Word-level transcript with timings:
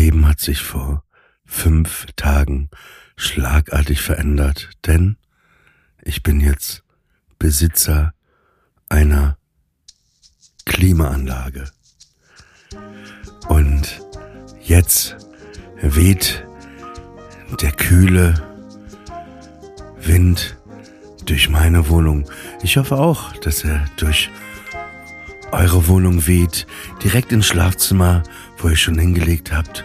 Leben 0.00 0.26
hat 0.26 0.40
sich 0.40 0.62
vor 0.62 1.04
fünf 1.44 2.06
Tagen 2.16 2.70
schlagartig 3.18 4.00
verändert, 4.00 4.70
denn 4.86 5.18
ich 6.00 6.22
bin 6.22 6.40
jetzt 6.40 6.82
Besitzer 7.38 8.14
einer 8.88 9.36
Klimaanlage. 10.64 11.70
Und 13.50 14.00
jetzt 14.62 15.16
weht 15.82 16.46
der 17.60 17.72
kühle 17.72 18.34
Wind 20.00 20.56
durch 21.26 21.50
meine 21.50 21.90
Wohnung. 21.90 22.24
Ich 22.62 22.78
hoffe 22.78 22.96
auch, 22.96 23.36
dass 23.36 23.64
er 23.64 23.84
durch 23.98 24.30
eure 25.52 25.88
Wohnung 25.88 26.26
weht, 26.26 26.66
direkt 27.02 27.32
ins 27.32 27.46
Schlafzimmer, 27.46 28.22
wo 28.56 28.70
ihr 28.70 28.76
schon 28.76 28.98
hingelegt 28.98 29.52
habt, 29.52 29.84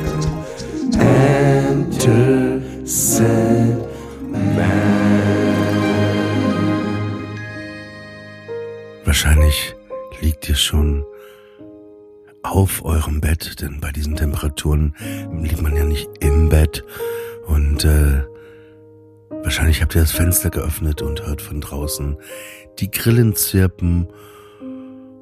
Wahrscheinlich 9.05 9.75
liegt 10.21 10.47
ihr 10.47 10.55
schon 10.55 11.05
auf 12.43 12.83
eurem 12.85 13.21
Bett, 13.21 13.61
denn 13.61 13.79
bei 13.79 13.91
diesen 13.91 14.15
Temperaturen 14.15 14.95
liegt 15.33 15.61
man 15.61 15.75
ja 15.75 15.83
nicht 15.83 16.09
im 16.19 16.49
Bett. 16.49 16.83
Und 17.45 17.85
äh, 17.85 18.23
wahrscheinlich 19.29 19.81
habt 19.81 19.95
ihr 19.95 20.01
das 20.01 20.11
Fenster 20.11 20.49
geöffnet 20.49 21.01
und 21.01 21.25
hört 21.25 21.41
von 21.41 21.61
draußen 21.61 22.17
die 22.79 22.89
Grillen 22.89 23.35
zirpen 23.35 24.07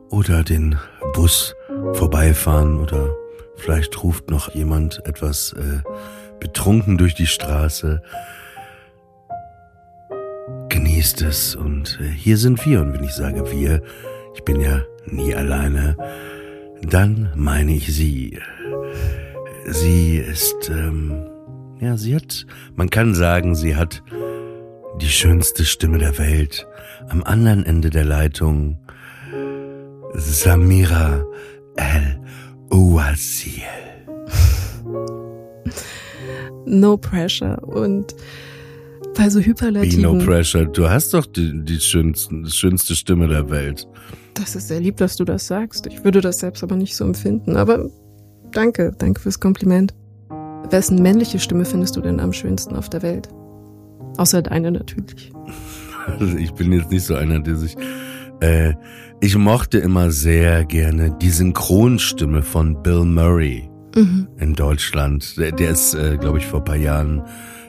oder 0.09 0.43
den 0.43 0.77
Bus 1.13 1.55
vorbeifahren 1.93 2.79
oder 2.79 3.15
vielleicht 3.59 4.03
ruft 4.03 4.29
noch 4.29 4.53
jemand 4.53 5.05
etwas 5.05 5.53
äh, 5.53 5.81
betrunken 6.39 6.97
durch 6.97 7.15
die 7.15 7.27
Straße. 7.27 8.01
Genießt 10.69 11.21
es 11.23 11.55
und 11.55 11.99
äh, 12.01 12.07
hier 12.07 12.37
sind 12.37 12.65
wir 12.65 12.81
und 12.81 12.93
wenn 12.93 13.03
ich 13.03 13.13
sage 13.13 13.51
wir, 13.51 13.81
ich 14.35 14.43
bin 14.43 14.59
ja 14.61 14.83
nie 15.05 15.35
alleine, 15.35 15.97
dann 16.81 17.31
meine 17.35 17.73
ich 17.73 17.93
sie. 17.93 18.39
Sie 19.67 20.17
ist, 20.17 20.69
ähm, 20.69 21.29
ja, 21.79 21.97
sie 21.97 22.15
hat, 22.15 22.45
man 22.75 22.89
kann 22.89 23.13
sagen, 23.13 23.55
sie 23.55 23.75
hat 23.75 24.03
die 25.01 25.09
schönste 25.09 25.65
Stimme 25.65 25.97
der 25.97 26.17
Welt. 26.17 26.67
Am 27.09 27.23
anderen 27.23 27.65
Ende 27.65 27.89
der 27.89 28.05
Leitung 28.05 28.77
Samira 30.13 31.25
El 31.75 32.19
Ouazil. 32.71 33.63
No 36.65 36.97
pressure. 36.97 37.61
Und 37.63 38.15
bei 39.15 39.29
so 39.29 39.39
hyperlativen... 39.39 40.01
no 40.01 40.17
pressure. 40.17 40.65
Du 40.65 40.89
hast 40.89 41.13
doch 41.13 41.25
die, 41.25 41.63
die 41.63 41.79
schönste, 41.79 42.41
die 42.43 42.51
schönste 42.51 42.95
Stimme 42.95 43.27
der 43.27 43.49
Welt. 43.49 43.87
Das 44.33 44.55
ist 44.55 44.67
sehr 44.67 44.79
lieb, 44.79 44.97
dass 44.97 45.17
du 45.17 45.25
das 45.25 45.47
sagst. 45.47 45.87
Ich 45.87 46.03
würde 46.03 46.21
das 46.21 46.39
selbst 46.39 46.63
aber 46.63 46.75
nicht 46.75 46.95
so 46.95 47.03
empfinden. 47.05 47.57
Aber 47.57 47.89
danke, 48.51 48.93
danke 48.97 49.19
fürs 49.19 49.39
Kompliment. 49.39 49.93
Wessen 50.69 51.01
männliche 51.01 51.39
Stimme 51.39 51.65
findest 51.65 51.95
du 51.95 52.01
denn 52.01 52.19
am 52.19 52.31
schönsten 52.31 52.75
auf 52.75 52.89
der 52.89 53.01
Welt? 53.01 53.29
Außer 54.17 54.41
deine 54.41 54.71
natürlich. 54.71 55.31
Also 56.19 56.37
ich 56.37 56.53
bin 56.53 56.71
jetzt 56.71 56.91
nicht 56.91 57.03
so 57.03 57.15
einer, 57.15 57.39
der 57.39 57.55
sich. 57.55 57.75
Äh, 58.41 58.73
ich 59.21 59.35
mochte 59.35 59.79
immer 59.79 60.11
sehr 60.11 60.65
gerne 60.65 61.15
die 61.21 61.29
Synchronstimme 61.29 62.41
von 62.41 62.81
Bill 62.81 63.03
Murray 63.03 63.69
Mhm. 63.95 64.27
in 64.37 64.53
Deutschland. 64.53 65.37
Der, 65.37 65.51
der 65.51 65.71
ist, 65.71 65.93
äh, 65.95 66.17
glaube 66.17 66.37
ich, 66.37 66.45
vor 66.45 66.59
ein 66.59 66.65
paar 66.65 66.75
Jahren 66.75 67.23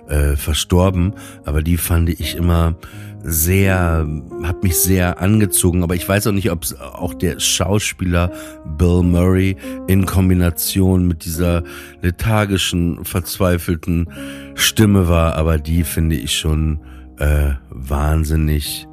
äh, 0.09 0.37
verstorben, 0.37 1.15
aber 1.45 1.63
die 1.63 1.77
fand 1.77 2.09
ich 2.11 2.37
immer 2.37 2.77
sehr, 3.23 4.07
hat 4.43 4.63
mich 4.63 4.77
sehr 4.77 5.21
angezogen. 5.21 5.83
Aber 5.83 5.95
ich 5.95 6.09
weiß 6.09 6.27
auch 6.27 6.33
nicht, 6.33 6.51
ob 6.51 6.65
es 6.65 6.79
auch 6.79 7.15
der 7.15 7.39
Schauspieler 7.39 8.31
Bill 8.79 9.03
Murray 9.03 9.57
in 9.89 10.07
Kombination 10.07 11.07
mit 11.07 11.25
dieser 11.25 11.63
lethargischen, 12.03 13.05
verzweifelten 13.05 14.09
Stimme 14.55 15.09
war. 15.09 15.37
Aber 15.37 15.59
die 15.59 15.85
finde 15.85 16.17
ich 16.17 16.33
schon 16.39 16.81
äh, 17.19 17.53
wahnsinnig 17.71 18.87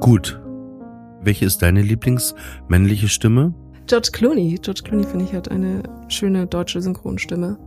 gut. 0.00 0.40
Welche 1.24 1.46
ist 1.46 1.58
deine 1.62 1.82
Lieblingsmännliche 1.82 3.08
Stimme? 3.08 3.54
George 3.86 4.10
Clooney. 4.12 4.58
George 4.62 4.82
Clooney, 4.84 5.04
finde 5.04 5.24
ich, 5.24 5.32
hat 5.32 5.50
eine 5.50 5.82
schöne 6.08 6.46
deutsche 6.46 6.80
Synchronstimme. 6.80 7.58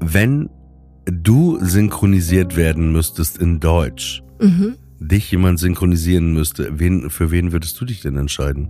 Wenn 0.00 0.48
du 1.06 1.58
synchronisiert 1.60 2.56
werden 2.56 2.92
müsstest 2.92 3.38
in 3.38 3.60
Deutsch, 3.60 4.22
Mhm. 4.40 4.76
dich 5.00 5.30
jemand 5.30 5.58
synchronisieren 5.58 6.32
müsste, 6.32 6.78
wen, 6.78 7.10
für 7.10 7.30
wen 7.30 7.52
würdest 7.52 7.80
du 7.80 7.84
dich 7.84 8.00
denn 8.00 8.16
entscheiden? 8.16 8.68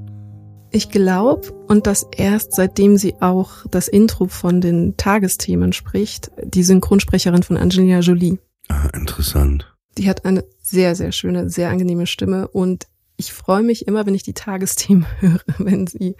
Ich 0.72 0.88
glaube, 0.90 1.48
und 1.68 1.86
das 1.86 2.06
erst 2.16 2.52
seitdem 2.54 2.96
sie 2.96 3.14
auch 3.20 3.66
das 3.70 3.88
Intro 3.88 4.26
von 4.26 4.60
den 4.60 4.96
Tagesthemen 4.96 5.72
spricht, 5.72 6.30
die 6.44 6.62
Synchronsprecherin 6.62 7.42
von 7.42 7.56
Angelina 7.56 8.00
Jolie. 8.00 8.38
Ah, 8.68 8.88
interessant. 8.94 9.66
Die 9.98 10.08
hat 10.08 10.24
eine 10.24 10.44
sehr, 10.62 10.94
sehr 10.94 11.10
schöne, 11.10 11.50
sehr 11.50 11.70
angenehme 11.70 12.06
Stimme 12.06 12.46
und 12.46 12.86
ich 13.20 13.32
freue 13.34 13.62
mich 13.62 13.86
immer, 13.86 14.06
wenn 14.06 14.14
ich 14.14 14.22
die 14.22 14.32
Tagesthemen 14.32 15.04
höre, 15.20 15.42
wenn 15.58 15.86
sie 15.86 16.16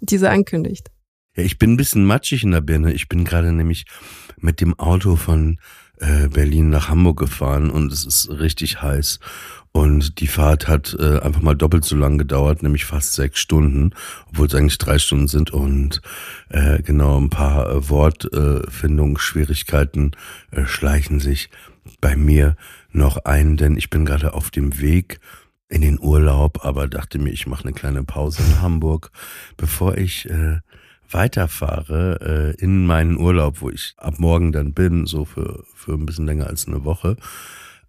diese 0.00 0.28
ankündigt. 0.28 0.90
Ja, 1.36 1.44
ich 1.44 1.58
bin 1.58 1.72
ein 1.72 1.76
bisschen 1.78 2.04
matschig 2.04 2.42
in 2.42 2.50
der 2.50 2.60
Birne. 2.60 2.92
Ich 2.92 3.08
bin 3.08 3.24
gerade 3.24 3.52
nämlich 3.52 3.86
mit 4.38 4.60
dem 4.60 4.78
Auto 4.78 5.16
von 5.16 5.58
äh, 5.98 6.28
Berlin 6.28 6.68
nach 6.68 6.88
Hamburg 6.88 7.20
gefahren 7.20 7.70
und 7.70 7.90
es 7.92 8.04
ist 8.04 8.28
richtig 8.28 8.82
heiß. 8.82 9.20
Und 9.70 10.20
die 10.20 10.26
Fahrt 10.26 10.68
hat 10.68 10.94
äh, 10.98 11.20
einfach 11.20 11.40
mal 11.40 11.54
doppelt 11.54 11.84
so 11.84 11.96
lang 11.96 12.18
gedauert, 12.18 12.62
nämlich 12.62 12.84
fast 12.84 13.14
sechs 13.14 13.38
Stunden, 13.38 13.94
obwohl 14.28 14.48
es 14.48 14.54
eigentlich 14.54 14.76
drei 14.76 14.98
Stunden 14.98 15.28
sind. 15.28 15.50
Und 15.50 16.02
äh, 16.50 16.82
genau 16.82 17.18
ein 17.18 17.30
paar 17.30 17.70
äh, 17.70 17.88
Wortfindungsschwierigkeiten 17.88 20.14
äh, 20.50 20.66
schleichen 20.66 21.20
sich 21.20 21.48
bei 22.02 22.16
mir 22.16 22.56
noch 22.90 23.24
ein, 23.24 23.56
denn 23.56 23.76
ich 23.76 23.88
bin 23.88 24.04
gerade 24.04 24.34
auf 24.34 24.50
dem 24.50 24.80
Weg 24.80 25.20
in 25.72 25.80
den 25.80 25.98
Urlaub, 25.98 26.64
aber 26.64 26.86
dachte 26.86 27.18
mir, 27.18 27.30
ich 27.30 27.46
mache 27.46 27.64
eine 27.64 27.72
kleine 27.72 28.04
Pause 28.04 28.42
in 28.42 28.60
Hamburg, 28.60 29.10
bevor 29.56 29.96
ich 29.96 30.28
äh, 30.28 30.58
weiterfahre 31.10 32.54
äh, 32.58 32.62
in 32.62 32.84
meinen 32.84 33.16
Urlaub, 33.16 33.62
wo 33.62 33.70
ich 33.70 33.94
ab 33.96 34.18
morgen 34.18 34.52
dann 34.52 34.74
bin, 34.74 35.06
so 35.06 35.24
für, 35.24 35.64
für 35.74 35.92
ein 35.94 36.04
bisschen 36.04 36.26
länger 36.26 36.46
als 36.46 36.68
eine 36.68 36.84
Woche. 36.84 37.16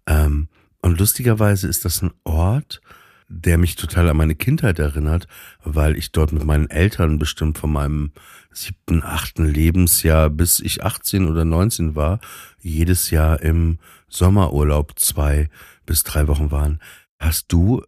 Ähm, 0.06 0.48
und 0.80 0.98
lustigerweise 0.98 1.68
ist 1.68 1.84
das 1.84 2.00
ein 2.00 2.12
Ort, 2.24 2.80
der 3.28 3.58
mich 3.58 3.76
total 3.76 4.08
an 4.08 4.16
meine 4.16 4.34
Kindheit 4.34 4.78
erinnert, 4.78 5.26
weil 5.62 5.96
ich 5.96 6.10
dort 6.10 6.32
mit 6.32 6.44
meinen 6.44 6.70
Eltern 6.70 7.18
bestimmt 7.18 7.58
von 7.58 7.72
meinem 7.72 8.12
siebten, 8.50 9.02
achten 9.02 9.44
Lebensjahr 9.44 10.30
bis 10.30 10.60
ich 10.60 10.84
18 10.84 11.28
oder 11.28 11.44
19 11.44 11.94
war, 11.94 12.18
jedes 12.60 13.10
Jahr 13.10 13.42
im 13.42 13.78
Sommerurlaub 14.08 14.98
zwei 14.98 15.50
bis 15.84 16.02
drei 16.02 16.28
Wochen 16.28 16.50
waren. 16.50 16.80
Hast 17.24 17.46
du 17.48 17.80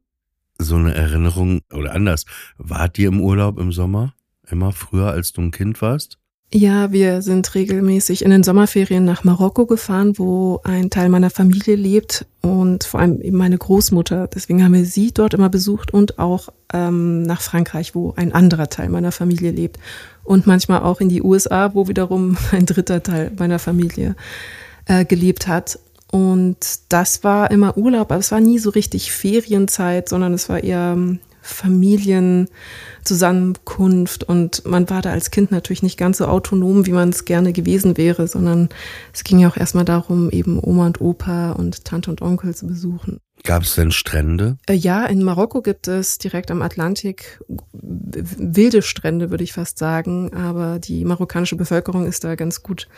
so 0.56 0.77
eine 0.77 0.94
Erinnerung 0.94 1.61
oder 1.71 1.93
anders? 1.94 2.25
Wart 2.56 2.99
ihr 2.99 3.09
im 3.09 3.21
Urlaub 3.21 3.59
im 3.59 3.71
Sommer? 3.71 4.15
Immer 4.50 4.73
früher, 4.73 5.11
als 5.11 5.35
du 5.35 5.43
ein 5.43 5.50
Kind 5.50 5.83
warst? 5.83 6.17
Ja, 6.55 6.91
wir 6.91 7.21
sind 7.21 7.55
regelmäßig 7.55 8.25
in 8.25 8.31
den 8.31 8.43
Sommerferien 8.43 9.05
nach 9.05 9.25
Marokko 9.25 9.67
gefahren, 9.67 10.17
wo 10.17 10.62
ein 10.65 10.88
Teil 10.88 11.11
meiner 11.11 11.29
Familie 11.29 11.77
lebt 11.77 12.25
und 12.41 12.85
vor 12.85 13.00
allem 13.00 13.21
eben 13.21 13.37
meine 13.37 13.59
Großmutter. 13.59 14.27
Deswegen 14.29 14.65
haben 14.65 14.73
wir 14.73 14.87
sie 14.87 15.12
dort 15.12 15.35
immer 15.35 15.50
besucht 15.50 15.93
und 15.93 16.19
auch 16.19 16.49
ähm, 16.73 17.21
nach 17.25 17.43
Frankreich, 17.43 17.94
wo 17.94 18.15
ein 18.17 18.33
anderer 18.33 18.71
Teil 18.71 18.88
meiner 18.88 19.12
Familie 19.12 19.50
lebt. 19.50 19.79
Und 20.25 20.47
manchmal 20.47 20.81
auch 20.81 21.03
in 21.03 21.11
die 21.11 21.23
USA, 21.23 21.75
wo 21.75 21.88
wiederum 21.88 22.38
ein 22.53 22.65
dritter 22.65 23.03
Teil 23.03 23.33
meiner 23.38 23.59
Familie 23.59 24.17
äh, 24.87 25.05
gelebt 25.05 25.47
hat. 25.47 25.79
Und 26.11 26.58
das 26.88 27.25
war 27.25 27.50
immer 27.50 27.76
Urlaub, 27.76 28.12
aber 28.12 28.20
es 28.20 28.31
war 28.31 28.41
nie 28.41 28.58
so 28.58 28.70
richtig 28.70 29.12
Ferienzeit, 29.12 30.08
sondern 30.08 30.35
es 30.35 30.49
war 30.49 30.62
eher 30.62 30.93
ähm, 30.94 31.19
Familienzusammenkunft 31.47 34.25
und 34.25 34.67
man 34.67 34.91
war 34.91 35.03
da 35.03 35.12
als 35.12 35.31
Kind 35.31 35.53
natürlich 35.53 35.85
nicht 35.85 35.97
ganz 35.97 36.19
so 36.19 36.26
autonom, 36.26 36.87
wie 36.87 36.93
man 36.93 37.11
es 37.11 37.25
gerne 37.25 37.53
gewesen 37.53 37.97
wäre, 37.97 38.26
sondern 38.26 38.69
es 39.12 39.23
ging 39.23 39.38
ja 39.38 39.49
auch 39.49 39.56
erstmal 39.56 39.85
darum, 39.85 40.29
eben 40.31 40.58
Oma 40.61 40.87
und 40.87 41.00
Opa 41.00 41.53
und 41.53 41.85
Tante 41.85 42.11
und 42.11 42.20
Onkel 42.20 42.52
zu 42.55 42.67
besuchen. 42.67 43.20
Gab 43.46 43.62
es 43.62 43.76
denn 43.76 43.93
Strände? 43.93 44.58
Äh, 44.66 44.75
ja, 44.75 45.06
in 45.06 45.22
Marokko 45.22 45.62
gibt 45.62 45.87
es 45.87 46.19
direkt 46.19 46.50
am 46.50 46.62
Atlantik 46.62 47.38
wilde 47.81 48.82
Strände, 48.82 49.31
würde 49.31 49.44
ich 49.44 49.52
fast 49.52 49.78
sagen. 49.78 50.32
Aber 50.32 50.78
die 50.81 51.04
marokkanische 51.04 51.56
Bevölkerung 51.56 52.06
ist 52.06 52.25
da 52.25 52.34
ganz 52.34 52.64
gut, 52.64 52.88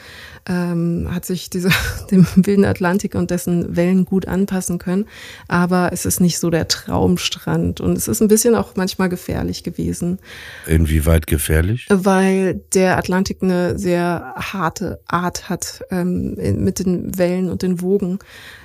ähm, 0.48 1.08
hat 1.10 1.24
sich 1.24 1.50
diese, 1.50 1.70
dem 2.10 2.26
wilden 2.36 2.64
Atlantik 2.64 3.14
und 3.14 3.30
dessen 3.30 3.76
Wellen 3.76 4.04
gut 4.04 4.26
anpassen 4.26 4.78
können. 4.78 5.06
Aber 5.48 5.90
es 5.92 6.06
ist 6.06 6.20
nicht 6.20 6.38
so 6.38 6.50
der 6.50 6.68
Traumstrand. 6.68 7.82
Und 7.82 7.98
es 7.98 8.08
ist 8.08 8.22
ein 8.22 8.28
bisschen 8.28 8.54
auch 8.54 8.74
manchmal 8.76 9.08
gefährlich 9.08 9.62
gewesen. 9.62 10.18
Inwieweit 10.66 11.26
gefährlich? 11.26 11.86
Weil 11.90 12.54
der 12.72 12.96
Atlantik 12.96 13.42
eine 13.42 13.78
sehr 13.78 14.34
harte 14.36 15.00
Art 15.06 15.48
hat 15.48 15.84
ähm, 15.90 16.36
mit 16.36 16.78
den 16.78 17.18
Wellen 17.18 17.50
und 17.50 17.62
den 17.62 17.80
Wogen. 17.82 18.18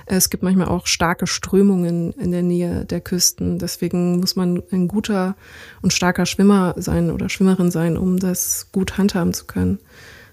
Es 0.06 0.30
gibt 0.30 0.42
manchmal 0.42 0.68
auch 0.68 0.86
starke 0.86 1.26
Strömungen 1.26 2.12
in 2.12 2.30
der 2.30 2.42
Nähe 2.42 2.84
der 2.84 3.00
Küsten. 3.00 3.58
Deswegen 3.58 4.20
muss 4.20 4.36
man 4.36 4.62
ein 4.70 4.88
guter 4.88 5.36
und 5.82 5.92
starker 5.92 6.26
Schwimmer 6.26 6.74
sein 6.76 7.10
oder 7.10 7.28
Schwimmerin 7.28 7.70
sein, 7.70 7.96
um 7.96 8.18
das 8.18 8.68
gut 8.72 8.98
handhaben 8.98 9.32
zu 9.32 9.46
können. 9.46 9.78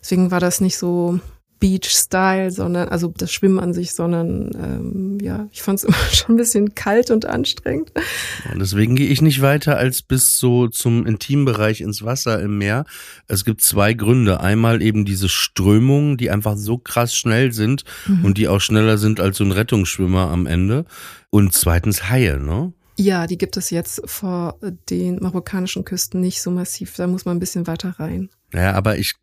Deswegen 0.01 0.31
war 0.31 0.39
das 0.39 0.61
nicht 0.61 0.77
so 0.77 1.19
Beach-Style, 1.61 2.51
sondern 2.51 2.89
also 2.89 3.13
das 3.15 3.31
Schwimmen 3.31 3.59
an 3.59 3.73
sich, 3.73 3.93
sondern 3.93 4.51
ähm, 4.55 5.17
ja, 5.21 5.47
ich 5.51 5.61
fand 5.61 5.79
es 5.79 5.83
immer 5.85 5.95
schon 6.11 6.35
ein 6.35 6.37
bisschen 6.37 6.75
kalt 6.75 7.11
und 7.11 7.25
anstrengend. 7.25 7.93
Ja, 8.43 8.57
deswegen 8.59 8.97
gehe 8.97 9.07
ich 9.07 9.21
nicht 9.21 9.41
weiter 9.41 9.77
als 9.77 10.01
bis 10.01 10.37
so 10.37 10.67
zum 10.67 11.05
Intimbereich 11.05 11.79
ins 11.79 12.03
Wasser 12.03 12.41
im 12.41 12.57
Meer. 12.57 12.83
Es 13.27 13.45
gibt 13.45 13.61
zwei 13.61 13.93
Gründe. 13.93 14.41
Einmal 14.41 14.81
eben 14.81 15.05
diese 15.05 15.29
Strömungen, 15.29 16.17
die 16.17 16.31
einfach 16.31 16.57
so 16.57 16.77
krass 16.77 17.15
schnell 17.15 17.53
sind 17.53 17.83
mhm. 18.07 18.25
und 18.25 18.37
die 18.37 18.49
auch 18.49 18.59
schneller 18.59 18.97
sind 18.97 19.19
als 19.21 19.37
so 19.37 19.43
ein 19.43 19.51
Rettungsschwimmer 19.51 20.29
am 20.31 20.47
Ende. 20.47 20.85
Und 21.29 21.53
zweitens 21.53 22.09
Haie, 22.09 22.39
ne? 22.39 22.73
Ja, 22.97 23.25
die 23.25 23.37
gibt 23.37 23.55
es 23.55 23.69
jetzt 23.69 24.01
vor 24.05 24.57
den 24.89 25.19
marokkanischen 25.21 25.85
Küsten 25.85 26.21
nicht 26.21 26.41
so 26.41 26.51
massiv. 26.51 26.95
Da 26.95 27.07
muss 27.07 27.25
man 27.25 27.37
ein 27.37 27.39
bisschen 27.39 27.67
weiter 27.67 27.95
rein. 27.99 28.29
Ja, 28.53 28.73
aber 28.73 28.97
ich 28.97 29.15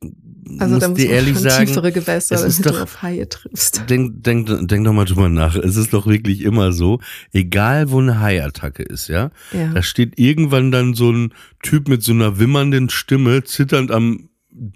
also 0.58 0.88
muss 0.88 0.94
dir 0.94 1.10
ehrlich 1.10 1.36
sagen, 1.36 1.66
tiefere 1.66 1.92
Gewässer, 1.92 2.36
es 2.36 2.42
ist 2.42 2.66
doch, 2.66 2.80
auf 2.80 3.02
Haie 3.02 3.28
triffst. 3.28 3.84
Denk, 3.88 4.22
denk, 4.24 4.48
denk 4.66 4.84
doch 4.84 4.92
mal 4.92 5.04
drüber 5.04 5.28
nach. 5.28 5.56
Es 5.56 5.76
ist 5.76 5.92
doch 5.92 6.06
wirklich 6.06 6.42
immer 6.42 6.72
so, 6.72 7.00
egal 7.32 7.90
wo 7.90 8.00
eine 8.00 8.20
Haiattacke 8.20 8.82
ist, 8.82 9.08
ja, 9.08 9.30
ja. 9.52 9.72
da 9.74 9.82
steht 9.82 10.18
irgendwann 10.18 10.70
dann 10.70 10.94
so 10.94 11.10
ein 11.10 11.34
Typ 11.62 11.88
mit 11.88 12.02
so 12.02 12.12
einer 12.12 12.38
wimmernden 12.38 12.88
Stimme, 12.88 13.44
zitternd 13.44 13.90
am 13.90 14.27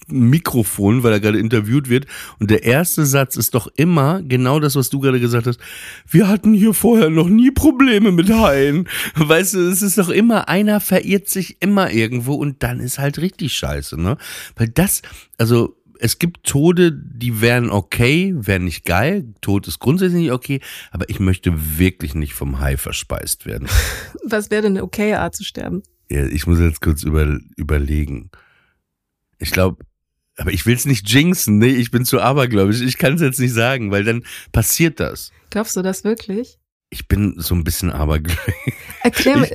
Mikrofon, 0.09 1.03
weil 1.03 1.13
er 1.13 1.21
gerade 1.21 1.39
interviewt 1.39 1.89
wird. 1.89 2.07
Und 2.39 2.51
der 2.51 2.65
erste 2.65 3.07
Satz 3.07 3.37
ist 3.37 3.55
doch 3.55 3.69
immer 3.77 4.23
genau 4.23 4.61
das, 4.61 4.77
was 4.77 4.91
du 4.91 5.01
gerade 5.01 5.21
gesagt 5.21 5.47
hast. 5.47 5.61
Wir 6.09 6.29
hatten 6.29 6.55
hier 6.55 6.75
vorher 6.75 7.11
noch 7.11 7.29
nie 7.29 7.51
Probleme 7.51 8.13
mit 8.13 8.31
Haien. 8.31 8.89
Weißt 9.15 9.55
du, 9.55 9.61
es 9.69 9.83
ist 9.83 9.99
doch 9.99 10.09
immer, 10.09 10.49
einer 10.49 10.81
verirrt 10.81 11.29
sich 11.29 11.57
immer 11.61 11.93
irgendwo 11.93 12.35
und 12.35 12.63
dann 12.63 12.81
ist 12.81 12.99
halt 12.99 13.19
richtig 13.19 13.53
scheiße, 13.55 14.01
ne? 14.01 14.17
Weil 14.57 14.69
das, 14.69 15.03
also, 15.39 15.77
es 16.03 16.19
gibt 16.19 16.45
Tode, 16.45 16.93
die 16.93 17.41
wären 17.41 17.71
okay, 17.71 18.35
wären 18.37 18.65
nicht 18.65 18.85
geil. 18.85 19.25
Tod 19.41 19.69
ist 19.69 19.79
grundsätzlich 19.79 20.23
nicht 20.23 20.33
okay, 20.33 20.61
aber 20.91 21.09
ich 21.09 21.21
möchte 21.21 21.79
wirklich 21.79 22.17
nicht 22.17 22.35
vom 22.35 22.59
Hai 22.59 22.77
verspeist 22.77 23.47
werden. 23.47 23.69
Was 24.25 24.51
wäre 24.51 24.63
denn 24.63 24.73
eine 24.73 24.83
okay 24.83 25.15
Art 25.15 25.37
zu 25.37 25.45
sterben? 25.45 25.83
Ja, 26.11 26.27
ich 26.27 26.47
muss 26.47 26.59
jetzt 26.59 26.81
kurz 26.81 27.05
über, 27.05 27.39
überlegen. 27.57 28.31
Ich 29.43 29.51
glaube, 29.51 29.85
aber 30.37 30.53
ich 30.53 30.65
will 30.65 30.75
es 30.75 30.87
nicht 30.87 31.09
jinxen. 31.09 31.59
Nee, 31.59 31.67
ich 31.67 31.91
bin 31.91 32.05
zu 32.05 32.21
abergläubisch. 32.21 32.81
Ich 32.81 32.97
kann 32.97 33.15
es 33.15 33.21
jetzt 33.21 33.41
nicht 33.41 33.53
sagen, 33.53 33.91
weil 33.91 34.05
dann 34.05 34.25
passiert 34.53 35.01
das. 35.01 35.31
Glaubst 35.51 35.77
du 35.77 35.83
das 35.83 36.05
wirklich? 36.05 36.59
Ich 36.91 37.09
bin 37.09 37.35
so 37.39 37.55
ein 37.55 37.65
bisschen 37.65 37.91
abergläubisch. 37.91 38.55
Erklär 39.03 39.39
mir, 39.39 39.51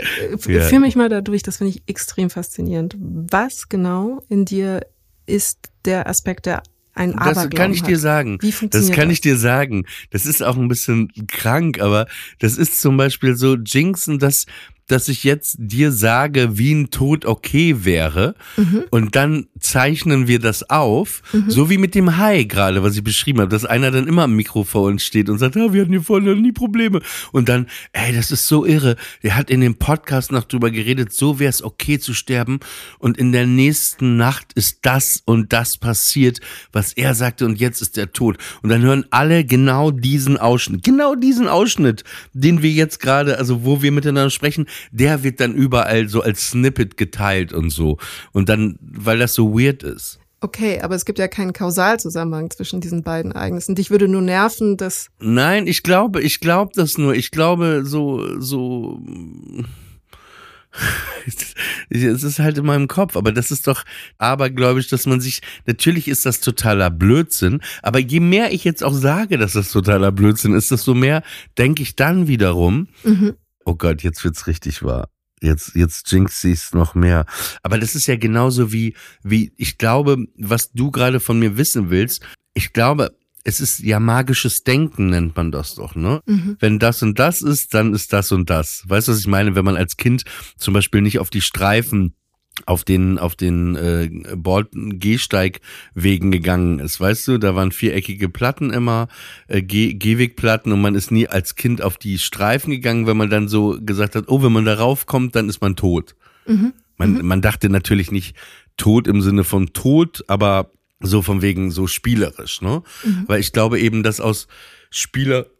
ja. 0.47 0.61
führ 0.61 0.79
mich 0.79 0.95
mal 0.95 1.09
da 1.09 1.21
durch, 1.21 1.41
das 1.41 1.57
finde 1.57 1.73
ich 1.73 1.83
extrem 1.87 2.29
faszinierend. 2.29 2.95
Was 2.99 3.69
genau 3.69 4.23
in 4.27 4.45
dir 4.45 4.85
ist 5.25 5.69
der 5.85 6.07
Aspekt, 6.07 6.45
der 6.45 6.63
ein 6.93 7.15
Das 7.15 7.49
kann 7.51 7.73
ich 7.73 7.81
hat? 7.81 7.89
dir 7.89 7.99
sagen. 7.99 8.39
Wie 8.41 8.51
funktioniert 8.51 8.89
das 8.89 8.95
kann 8.95 9.09
das? 9.09 9.13
ich 9.13 9.21
dir 9.21 9.37
sagen. 9.37 9.85
Das 10.09 10.25
ist 10.25 10.41
auch 10.43 10.57
ein 10.57 10.67
bisschen 10.67 11.11
krank, 11.27 11.79
aber 11.79 12.07
das 12.39 12.57
ist 12.57 12.81
zum 12.81 12.97
Beispiel 12.97 13.35
so 13.35 13.55
Jinxen, 13.55 14.19
dass 14.19 14.45
dass 14.87 15.07
ich 15.07 15.23
jetzt 15.23 15.57
dir 15.59 15.91
sage, 15.91 16.57
wie 16.57 16.73
ein 16.73 16.89
Tod 16.89 17.25
okay 17.25 17.85
wäre. 17.85 18.35
Mhm. 18.55 18.83
und 18.89 19.15
dann 19.15 19.47
zeichnen 19.59 20.27
wir 20.27 20.39
das 20.39 20.69
auf, 20.69 21.21
so 21.47 21.69
wie 21.69 21.77
mit 21.77 21.95
dem 21.95 22.17
Hai 22.17 22.43
gerade, 22.43 22.83
was 22.83 22.95
ich 22.95 23.03
beschrieben 23.03 23.39
habe, 23.39 23.49
dass 23.49 23.65
einer 23.65 23.91
dann 23.91 24.07
immer 24.07 24.23
am 24.23 24.35
Mikro 24.35 24.63
vor 24.63 24.83
uns 24.83 25.03
steht 25.03 25.29
und 25.29 25.37
sagt, 25.37 25.55
ja, 25.55 25.73
wir 25.73 25.81
hatten 25.81 25.91
hier 25.91 26.01
vorne 26.01 26.35
nie 26.35 26.51
Probleme. 26.51 27.01
Und 27.31 27.49
dann, 27.49 27.67
ey, 27.91 28.13
das 28.13 28.31
ist 28.31 28.47
so 28.47 28.65
irre. 28.65 28.95
Der 29.23 29.35
hat 29.35 29.49
in 29.49 29.61
dem 29.61 29.75
Podcast 29.75 30.31
noch 30.31 30.43
drüber 30.43 30.71
geredet, 30.71 31.13
so 31.13 31.39
wäre 31.39 31.49
es 31.49 31.63
okay 31.63 31.99
zu 31.99 32.13
sterben. 32.13 32.59
Und 32.99 33.17
in 33.17 33.31
der 33.31 33.45
nächsten 33.45 34.17
Nacht 34.17 34.53
ist 34.53 34.79
das 34.83 35.21
und 35.25 35.53
das 35.53 35.77
passiert, 35.77 36.39
was 36.71 36.93
er 36.93 37.13
sagte 37.13 37.45
und 37.45 37.59
jetzt 37.59 37.81
ist 37.81 37.97
der 37.97 38.11
Tod. 38.11 38.37
Und 38.61 38.69
dann 38.69 38.81
hören 38.81 39.05
alle 39.09 39.43
genau 39.43 39.91
diesen 39.91 40.37
Ausschnitt, 40.37 40.83
genau 40.83 41.15
diesen 41.15 41.47
Ausschnitt, 41.47 42.03
den 42.33 42.61
wir 42.61 42.71
jetzt 42.71 42.99
gerade, 42.99 43.37
also 43.37 43.63
wo 43.63 43.81
wir 43.81 43.91
miteinander 43.91 44.29
sprechen, 44.29 44.67
der 44.91 45.23
wird 45.23 45.39
dann 45.39 45.53
überall 45.53 46.09
so 46.09 46.21
als 46.21 46.49
Snippet 46.49 46.97
geteilt 46.97 47.53
und 47.53 47.69
so 47.69 47.97
und 48.31 48.49
dann, 48.49 48.77
weil 48.81 49.19
das 49.19 49.33
so 49.33 49.57
weird 49.57 49.83
ist. 49.83 50.19
Okay, 50.39 50.81
aber 50.81 50.93
es 50.93 51.05
gibt 51.05 51.17
ja 51.17 51.27
keinen 51.27 51.51
Kausalzusammenhang 51.51 52.51
zwischen 52.51 52.79
diesen 52.79 53.01
beiden 53.01 53.31
Ereignissen. 53.31 53.73
Dich 53.73 53.89
würde 53.89 54.07
nur 54.07 54.21
nerven, 54.21 54.77
dass 54.77 55.09
Nein, 55.19 55.65
ich 55.65 55.81
glaube, 55.81 56.21
ich 56.21 56.39
glaube 56.39 56.71
das 56.75 56.99
nur. 56.99 57.15
Ich 57.15 57.31
glaube 57.31 57.81
so, 57.85 58.39
so. 58.39 59.01
Es 61.89 62.23
ist 62.23 62.37
halt 62.37 62.59
in 62.59 62.65
meinem 62.65 62.87
Kopf, 62.87 63.15
aber 63.17 63.31
das 63.31 63.49
ist 63.49 63.65
doch 63.65 63.83
abergläubisch, 64.19 64.89
dass 64.89 65.07
man 65.07 65.19
sich, 65.21 65.41
natürlich 65.65 66.07
ist 66.07 66.25
das 66.25 66.39
totaler 66.39 66.91
Blödsinn, 66.91 67.61
aber 67.81 67.97
je 67.97 68.19
mehr 68.19 68.53
ich 68.53 68.63
jetzt 68.63 68.83
auch 68.83 68.93
sage, 68.93 69.39
dass 69.39 69.53
das 69.53 69.71
totaler 69.71 70.11
Blödsinn 70.11 70.53
ist, 70.53 70.69
desto 70.69 70.93
mehr 70.93 71.23
denke 71.57 71.81
ich 71.81 71.95
dann 71.95 72.27
wiederum, 72.27 72.89
Mhm. 73.03 73.35
Oh 73.67 73.75
Gott, 73.75 74.01
jetzt 74.01 74.23
wird's 74.23 74.47
richtig 74.47 74.81
wahr. 74.81 75.09
Jetzt, 75.41 75.75
jetzt 75.75 76.11
jinx 76.11 76.43
ich's 76.43 76.73
noch 76.73 76.95
mehr. 76.95 77.25
Aber 77.61 77.77
das 77.77 77.93
ist 77.93 78.07
ja 78.07 78.15
genauso 78.15 78.71
wie, 78.71 78.95
wie, 79.23 79.51
ich 79.57 79.77
glaube, 79.77 80.25
was 80.37 80.71
du 80.71 80.89
gerade 80.89 81.19
von 81.19 81.37
mir 81.37 81.57
wissen 81.57 81.89
willst, 81.91 82.25
ich 82.55 82.73
glaube, 82.73 83.15
es 83.43 83.59
ist 83.59 83.79
ja 83.79 83.99
magisches 83.99 84.63
Denken, 84.63 85.09
nennt 85.09 85.35
man 85.35 85.51
das 85.51 85.75
doch, 85.75 85.95
ne? 85.95 86.21
Mhm. 86.25 86.57
Wenn 86.59 86.79
das 86.79 87.03
und 87.03 87.19
das 87.19 87.41
ist, 87.41 87.73
dann 87.73 87.93
ist 87.93 88.13
das 88.13 88.31
und 88.31 88.49
das. 88.49 88.83
Weißt 88.87 89.07
du, 89.07 89.11
was 89.11 89.19
ich 89.19 89.27
meine? 89.27 89.53
Wenn 89.53 89.65
man 89.65 89.77
als 89.77 89.97
Kind 89.97 90.23
zum 90.57 90.73
Beispiel 90.73 91.01
nicht 91.01 91.19
auf 91.19 91.29
die 91.29 91.41
Streifen 91.41 92.15
auf 92.65 92.83
den 92.83 93.19
auf 93.19 93.35
den 93.35 93.75
äh, 93.75 94.09
Bord-Gehsteigwegen 94.35 96.31
gegangen 96.31 96.79
ist, 96.79 96.99
weißt 96.99 97.27
du, 97.27 97.37
da 97.37 97.55
waren 97.55 97.71
viereckige 97.71 98.29
Platten 98.29 98.71
immer, 98.71 99.07
äh, 99.47 99.61
Geh 99.61 99.93
Gehwegplatten 99.93 100.71
und 100.71 100.81
man 100.81 100.95
ist 100.95 101.11
nie 101.11 101.27
als 101.27 101.55
Kind 101.55 101.81
auf 101.81 101.97
die 101.97 102.17
Streifen 102.17 102.71
gegangen, 102.71 103.07
wenn 103.07 103.17
man 103.17 103.29
dann 103.29 103.47
so 103.47 103.77
gesagt 103.79 104.15
hat, 104.15 104.25
oh, 104.27 104.41
wenn 104.41 104.51
man 104.51 104.65
da 104.65 104.75
raufkommt, 104.75 105.35
dann 105.35 105.49
ist 105.49 105.61
man 105.61 105.75
tot. 105.75 106.15
Mhm. 106.47 106.73
Man, 106.97 107.25
man 107.25 107.41
dachte 107.41 107.69
natürlich 107.69 108.11
nicht 108.11 108.35
tot 108.75 109.07
im 109.07 109.21
Sinne 109.21 109.43
von 109.43 109.73
tot, 109.73 110.23
aber 110.27 110.71
so 110.99 111.21
von 111.21 111.41
wegen 111.41 111.71
so 111.71 111.87
spielerisch, 111.87 112.61
ne? 112.61 112.81
Weil 113.27 113.39
ich 113.39 113.51
glaube 113.51 113.79
eben, 113.79 114.01
dass 114.03 114.19
aus 114.19 114.47
spielerischen, 114.89 115.51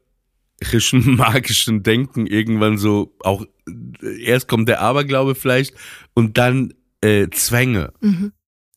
magischen 1.16 1.84
Denken 1.84 2.26
irgendwann 2.26 2.78
so 2.78 3.16
auch 3.20 3.46
äh, 4.02 4.24
erst 4.24 4.48
kommt 4.48 4.68
der 4.68 4.82
Aberglaube 4.82 5.36
vielleicht 5.36 5.76
und 6.14 6.38
dann 6.38 6.74
äh, 7.02 7.28
Zwänge. 7.30 7.94
Mhm. 8.02 8.34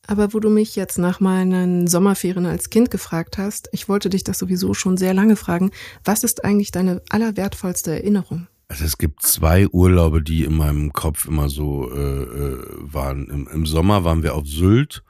Aber 0.06 0.32
wo 0.32 0.40
du 0.40 0.50
mich 0.50 0.74
jetzt 0.76 0.98
nach 0.98 1.20
meinen 1.20 1.86
Sommerferien 1.86 2.46
als 2.46 2.70
Kind 2.70 2.90
gefragt 2.90 3.38
hast, 3.38 3.68
ich 3.72 3.88
wollte 3.88 4.10
dich 4.10 4.24
das 4.24 4.38
sowieso 4.38 4.74
schon 4.74 4.96
sehr 4.96 5.14
lange 5.14 5.36
fragen, 5.36 5.70
was 6.04 6.24
ist 6.24 6.44
eigentlich 6.44 6.72
deine 6.72 7.02
allerwertvollste 7.10 7.92
Erinnerung? 7.92 8.48
Also 8.66 8.84
es 8.84 8.98
gibt 8.98 9.22
zwei 9.22 9.68
Urlaube, 9.68 10.22
die 10.22 10.44
in 10.44 10.56
meinem 10.56 10.92
Kopf 10.92 11.26
immer 11.26 11.48
so 11.48 11.92
äh, 11.92 12.22
äh, 12.22 12.64
waren. 12.80 13.28
Im, 13.28 13.48
Im 13.48 13.66
Sommer 13.66 14.04
waren 14.04 14.22
wir 14.22 14.34
auf 14.34 14.46
Sylt 14.46 15.02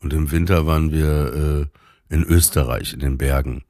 und 0.00 0.12
im 0.12 0.30
Winter 0.30 0.66
waren 0.66 0.90
wir 0.90 1.68
äh, 2.10 2.14
in 2.14 2.22
Österreich, 2.22 2.92
in 2.92 3.00
den 3.00 3.18
Bergen. 3.18 3.64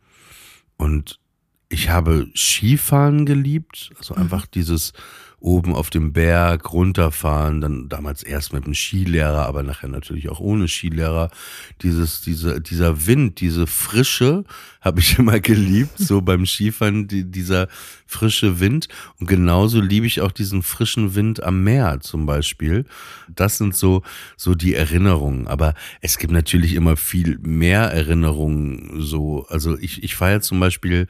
Und 0.77 1.21
ich 1.69 1.91
habe 1.91 2.29
Skifahren 2.35 3.27
geliebt, 3.27 3.91
also 3.99 4.15
einfach 4.15 4.47
dieses 4.47 4.93
oben 5.39 5.75
auf 5.75 5.91
dem 5.91 6.13
Berg 6.13 6.73
runterfahren, 6.73 7.61
dann 7.61 7.89
damals 7.89 8.23
erst 8.23 8.53
mit 8.53 8.65
einem 8.65 8.75
Skilehrer, 8.75 9.47
aber 9.47 9.63
nachher 9.63 9.89
natürlich 9.89 10.29
auch 10.31 10.41
ohne 10.41 10.67
Skilehrer. 10.67 11.31
Dieses, 11.83 12.23
diese, 12.23 12.61
dieser 12.61 13.07
Wind, 13.07 13.41
diese 13.41 13.67
Frische 13.67 14.45
habe 14.81 15.01
ich 15.01 15.19
immer 15.19 15.39
geliebt, 15.41 15.99
so 15.99 16.23
beim 16.23 16.47
Skifahren, 16.47 17.07
die, 17.07 17.31
dieser 17.31 17.69
frische 18.07 18.61
Wind. 18.61 18.89
Und 19.21 19.27
genauso 19.27 19.81
liebe 19.81 20.07
ich 20.07 20.23
auch 20.23 20.33
diesen 20.33 20.63
frischen 20.63 21.15
Wind 21.15 21.43
am 21.43 21.63
Meer 21.63 22.01
zum 22.01 22.25
Beispiel. 22.25 22.87
Das 23.29 23.59
sind 23.59 23.77
so, 23.77 24.03
so 24.37 24.55
die 24.55 24.75
Erinnerungen. 24.75 25.49
Aber 25.49 25.75
es 26.01 26.17
gibt 26.17 26.33
natürlich 26.33 26.75
immer 26.75 26.97
viel 26.97 27.39
mehr 27.43 27.83
Erinnerungen 27.83 29.03
so. 29.03 29.47
Also 29.49 29.79
ich, 29.79 30.03
ich 30.03 30.17
feiere 30.17 30.41
zum 30.41 30.61
Beispiel, 30.61 31.09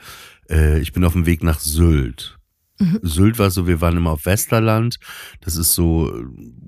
äh, 0.50 0.80
ich 0.80 0.92
bin 0.92 1.04
auf 1.04 1.12
dem 1.12 1.26
Weg 1.26 1.42
nach 1.44 1.60
Sylt. 1.60 2.38
Mhm. 2.78 3.00
Sylt 3.02 3.38
war 3.38 3.50
so, 3.50 3.66
wir 3.66 3.80
waren 3.80 3.96
immer 3.96 4.10
auf 4.10 4.26
Westerland. 4.26 4.98
Das 5.40 5.56
ist 5.56 5.74
so, 5.74 6.12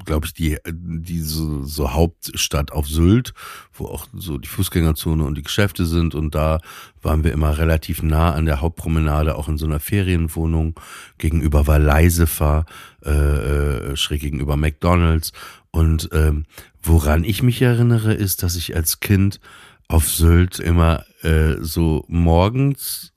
glaube 0.05 0.27
ich, 0.27 0.33
die, 0.33 0.57
die 0.67 1.21
so, 1.21 1.63
so 1.65 1.93
Hauptstadt 1.93 2.73
auf 2.73 2.89
Sylt, 2.89 3.35
wo 3.75 3.87
auch 3.87 4.07
so 4.15 4.39
die 4.39 4.49
Fußgängerzone 4.49 5.25
und 5.25 5.37
die 5.37 5.43
Geschäfte 5.43 5.85
sind. 5.85 6.15
Und 6.15 6.35
da 6.35 6.61
waren 7.03 7.25
wir 7.25 7.33
immer 7.33 7.59
relativ 7.59 8.03
nah 8.03 8.33
an 8.33 8.47
der 8.47 8.61
Hauptpromenade, 8.61 9.37
auch 9.37 9.49
in 9.49 9.59
so 9.59 9.67
einer 9.67 9.81
Ferienwohnung. 9.81 10.79
Gegenüber 11.19 11.67
war 11.67 11.79
Leisefer, 11.79 12.65
äh, 13.05 13.11
äh, 13.11 13.97
schräg 13.97 14.21
gegenüber 14.21 14.57
McDonalds. 14.57 15.33
Und 15.71 16.09
ähm, 16.13 16.47
woran 16.83 17.25
ich 17.25 17.43
mich 17.43 17.61
erinnere, 17.61 18.15
ist, 18.15 18.43
dass 18.43 18.57
ich 18.57 18.75
als 18.75 19.01
Kind 19.01 19.41
auf 19.89 20.09
Sylt 20.09 20.59
immer 20.59 21.05
äh, 21.23 21.57
so 21.61 22.05
morgens 22.09 23.13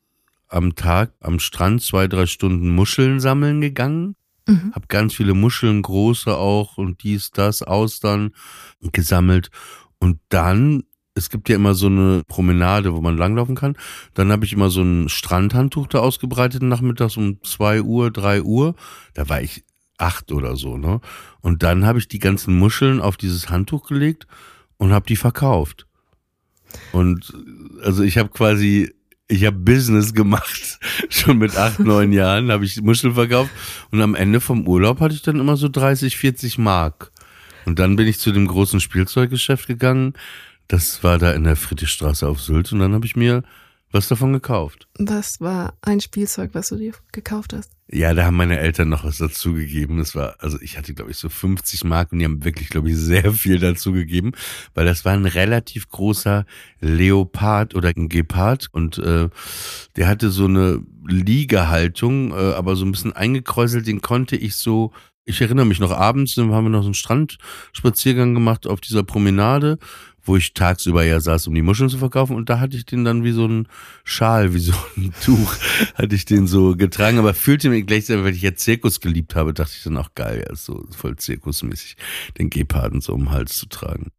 am 0.51 0.75
Tag 0.75 1.13
am 1.20 1.39
Strand 1.39 1.81
zwei, 1.81 2.08
drei 2.08 2.25
Stunden 2.25 2.70
Muscheln 2.70 3.20
sammeln 3.20 3.62
gegangen. 3.62 4.15
Mhm. 4.48 4.72
Hab 4.74 4.89
ganz 4.89 5.13
viele 5.13 5.34
Muscheln, 5.34 5.81
große 5.81 6.36
auch 6.36 6.77
und 6.77 7.03
dies, 7.03 7.31
das, 7.31 7.62
Austern 7.62 8.31
gesammelt. 8.91 9.50
Und 10.00 10.20
dann, 10.29 10.84
es 11.13 11.29
gibt 11.29 11.48
ja 11.48 11.55
immer 11.55 11.74
so 11.74 11.88
eine 11.88 12.24
Promenade, 12.27 12.93
wo 12.93 13.01
man 13.01 13.17
langlaufen 13.17 13.55
kann. 13.55 13.77
Dann 14.13 14.31
habe 14.31 14.46
ich 14.46 14.53
immer 14.53 14.70
so 14.70 14.81
ein 14.81 15.10
Strandhandtuch 15.10 15.88
da 15.88 16.00
ausgebreitet 16.00 16.63
nachmittags 16.63 17.17
um 17.17 17.41
zwei 17.43 17.81
Uhr, 17.81 18.12
drei 18.12 18.41
Uhr. 18.41 18.75
Da 19.13 19.29
war 19.29 19.41
ich 19.41 19.63
acht 19.98 20.31
oder 20.31 20.55
so, 20.55 20.77
ne? 20.77 21.00
Und 21.41 21.63
dann 21.63 21.86
habe 21.86 22.00
ich 22.00 22.08
die 22.08 22.20
ganzen 22.20 22.58
Muscheln 22.58 23.00
auf 23.00 23.17
dieses 23.17 23.50
Handtuch 23.50 23.88
gelegt 23.88 24.25
und 24.77 24.91
habe 24.91 25.05
die 25.05 25.15
verkauft. 25.15 25.86
Und 26.91 27.34
also 27.84 28.03
ich 28.03 28.17
habe 28.17 28.29
quasi 28.29 28.91
ich 29.32 29.46
habe 29.46 29.58
Business 29.58 30.14
gemacht. 30.14 30.80
Schon 31.10 31.38
mit 31.38 31.58
acht, 31.58 31.80
neun 31.92 32.12
Jahren 32.12 32.52
habe 32.52 32.66
ich 32.66 32.82
Muscheln 32.82 33.14
verkauft. 33.14 33.50
Und 33.90 34.02
am 34.02 34.14
Ende 34.14 34.42
vom 34.42 34.68
Urlaub 34.68 35.00
hatte 35.00 35.16
ich 35.16 35.22
dann 35.22 35.40
immer 35.40 35.56
so 35.56 35.70
30, 35.70 36.18
40 36.18 36.58
Mark. 36.58 37.12
Und 37.66 37.80
dann 37.80 37.96
bin 37.96 38.08
ich 38.08 38.20
zu 38.20 38.32
dem 38.32 38.48
großen 38.48 38.82
Spielzeuggeschäft 38.82 39.68
gegangen. 39.68 40.14
Das 40.68 41.04
war 41.04 41.18
da 41.18 41.32
in 41.32 41.46
der 41.46 41.56
Friedrichstraße 41.56 42.28
auf 42.28 42.42
Sylt. 42.42 42.72
Und 42.74 42.80
dann 42.80 42.94
habe 42.94 43.06
ich 43.06 43.16
mir 43.16 43.44
was 43.92 44.08
davon 44.08 44.34
gekauft. 44.34 44.88
Was 44.98 45.42
war 45.42 45.74
ein 45.82 46.00
Spielzeug, 46.00 46.52
was 46.54 46.70
du 46.70 46.78
dir 46.78 46.94
gekauft 47.12 47.54
hast? 47.54 47.72
Ja, 47.94 48.14
da 48.14 48.24
haben 48.26 48.38
meine 48.38 48.58
Eltern 48.58 48.88
noch 48.88 49.04
was 49.04 49.18
dazugegeben. 49.18 49.98
Das 49.98 50.16
war, 50.16 50.36
also 50.40 50.58
ich 50.62 50.78
hatte, 50.78 50.94
glaube 50.94 51.12
ich, 51.12 51.18
so 51.18 51.28
50 51.28 51.84
Mark 51.84 52.14
und 52.14 52.20
die 52.20 52.26
haben 52.26 52.46
wirklich, 52.46 52.70
glaube 52.70 52.90
ich, 52.90 52.96
sehr 52.96 53.34
viel 53.34 53.60
dazugegeben, 53.60 54.32
weil 54.74 54.86
das 54.86 55.04
war 55.04 55.14
ein 55.14 55.26
relativ 55.26 55.90
großer 55.90 56.46
Leopard 56.80 57.76
oder 57.76 57.90
ein 57.90 58.08
Gepard 58.08 58.70
und 58.72 58.98
äh, 58.98 59.28
der 59.98 60.08
hatte 60.08 60.30
so 60.30 60.46
eine 60.46 60.82
Liegehaltung, 61.06 62.32
äh, 62.32 62.54
aber 62.54 62.78
so 62.78 62.86
ein 62.86 62.92
bisschen 62.92 63.14
eingekräuselt, 63.14 63.88
den 63.88 64.02
konnte 64.02 64.38
ich 64.38 64.56
so 64.56 64.94
ich 65.24 65.40
erinnere 65.40 65.66
mich 65.66 65.80
noch 65.80 65.92
abends, 65.92 66.36
dann 66.36 66.52
haben 66.52 66.66
wir 66.66 66.70
noch 66.70 66.82
so 66.82 66.88
einen 66.88 66.94
Strandspaziergang 66.96 68.34
gemacht 68.34 68.66
auf 68.66 68.82
dieser 68.82 69.04
Promenade 69.04 69.78
wo 70.24 70.36
ich 70.36 70.54
tagsüber 70.54 71.04
ja 71.04 71.20
saß, 71.20 71.48
um 71.48 71.56
die 71.56 71.62
Muscheln 71.62 71.90
zu 71.90 71.98
verkaufen. 71.98 72.36
Und 72.36 72.50
da 72.50 72.60
hatte 72.60 72.78
ich 72.78 72.86
den 72.86 73.04
dann 73.04 73.24
wie 73.24 73.32
so 73.32 73.48
ein 73.48 73.68
Schal, 74.04 74.54
wie 74.54 74.60
so 74.60 74.74
ein 74.98 75.13
Tuch, 75.24 75.56
hatte 75.96 76.16
ich 76.16 76.25
den 76.25 76.48
so 76.48 76.75
getragen. 76.75 77.20
Aber 77.20 77.34
fühlte 77.34 77.70
mich 77.70 77.86
gleichzeitig, 77.86 78.24
weil 78.24 78.36
ich 78.36 78.42
ja 78.42 78.56
Zirkus 78.56 79.00
geliebt 79.00 79.36
habe, 79.36 79.54
dachte 79.54 79.74
ich 79.75 79.84
dann 79.84 79.98
auch 79.98 80.13
geil, 80.16 80.46
ja, 80.48 80.56
so 80.56 80.86
voll 80.92 81.16
zirkusmäßig, 81.16 81.98
den 82.38 82.50
Geparden 82.50 83.01
so 83.01 83.13
um 83.13 83.25
den 83.25 83.32
Hals 83.32 83.56
zu 83.56 83.68
tragen. 83.68 84.12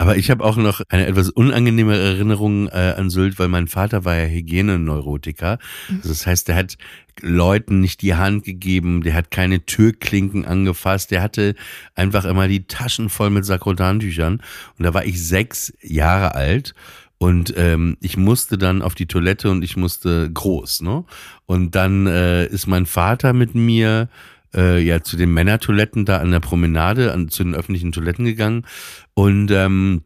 Aber 0.00 0.16
ich 0.16 0.30
habe 0.30 0.42
auch 0.44 0.56
noch 0.56 0.80
eine 0.88 1.06
etwas 1.06 1.28
unangenehme 1.28 1.94
Erinnerung 1.94 2.68
äh, 2.68 2.94
an 2.96 3.10
Sylt, 3.10 3.38
weil 3.38 3.48
mein 3.48 3.68
Vater 3.68 4.06
war 4.06 4.16
ja 4.16 4.24
Hygieneneurotiker. 4.24 5.58
Also 5.90 6.08
das 6.08 6.26
heißt, 6.26 6.48
der 6.48 6.56
hat 6.56 6.78
Leuten 7.22 7.80
nicht 7.80 8.02
die 8.02 8.14
Hand 8.14 8.44
gegeben, 8.44 9.02
der 9.02 9.14
hat 9.14 9.30
keine 9.30 9.64
Türklinken 9.64 10.44
angefasst, 10.44 11.10
der 11.10 11.22
hatte 11.22 11.54
einfach 11.94 12.24
immer 12.24 12.48
die 12.48 12.66
Taschen 12.66 13.08
voll 13.08 13.30
mit 13.30 13.44
Sakrotantüchern. 13.44 14.42
Und 14.78 14.84
da 14.84 14.94
war 14.94 15.04
ich 15.04 15.22
sechs 15.22 15.72
Jahre 15.82 16.34
alt 16.34 16.74
und 17.18 17.52
ähm, 17.56 17.98
ich 18.00 18.16
musste 18.16 18.56
dann 18.56 18.80
auf 18.80 18.94
die 18.94 19.06
Toilette 19.06 19.50
und 19.50 19.62
ich 19.62 19.76
musste 19.76 20.30
groß, 20.32 20.80
ne? 20.80 21.04
Und 21.44 21.74
dann 21.74 22.06
äh, 22.06 22.46
ist 22.46 22.66
mein 22.66 22.86
Vater 22.86 23.34
mit 23.34 23.54
mir 23.54 24.08
äh, 24.54 24.82
ja 24.82 25.02
zu 25.02 25.18
den 25.18 25.32
Männertoiletten 25.34 26.06
da 26.06 26.16
an 26.16 26.30
der 26.30 26.40
Promenade, 26.40 27.12
an, 27.12 27.28
zu 27.28 27.44
den 27.44 27.54
öffentlichen 27.54 27.92
Toiletten 27.92 28.24
gegangen. 28.24 28.64
Und 29.12 29.50
ähm, 29.50 30.02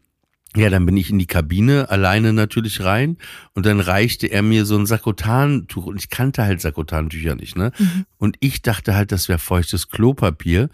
ja, 0.57 0.71
dann 0.71 0.87
bin 0.87 0.97
ich 0.97 1.11
in 1.11 1.19
die 1.19 1.27
Kabine 1.27 1.91
alleine 1.91 2.33
natürlich 2.33 2.83
rein 2.83 3.17
und 3.55 3.67
dann 3.67 3.81
reichte 3.81 4.29
er 4.29 4.43
mir 4.43 4.65
so 4.67 4.77
ein 4.77 4.87
Sakotantuch 4.87 5.87
und 5.87 5.97
ich 5.97 6.11
kannte 6.11 6.45
halt 6.45 6.61
Sakotantücher 6.61 7.35
nicht, 7.35 7.57
ne? 7.57 7.73
Mhm. 7.79 8.07
Und 8.19 8.37
ich 8.41 8.63
dachte 8.63 8.95
halt, 8.95 9.11
das 9.11 9.29
wäre 9.29 9.39
feuchtes 9.39 9.89
Klopapier 9.89 10.71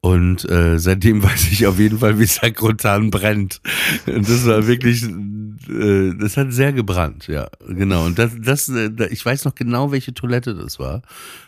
und 0.00 0.50
äh, 0.50 0.80
seitdem 0.80 1.22
weiß 1.22 1.52
ich 1.52 1.66
auf 1.66 1.78
jeden 1.78 2.00
Fall, 2.00 2.18
wie 2.18 2.26
Sakrotan 2.26 3.10
brennt. 3.10 3.60
Und 4.06 4.28
das 4.28 4.44
war 4.44 4.66
wirklich, 4.66 5.04
äh, 5.04 6.14
das 6.18 6.36
hat 6.36 6.52
sehr 6.52 6.72
gebrannt, 6.72 7.28
ja, 7.28 7.48
genau. 7.68 8.04
Und 8.04 8.18
das, 8.18 8.32
das, 8.40 8.68
äh, 8.68 8.90
ich 9.10 9.24
weiß 9.24 9.44
noch 9.44 9.54
genau, 9.54 9.92
welche 9.92 10.12
Toilette 10.12 10.54
das 10.54 10.80
war. 10.80 11.02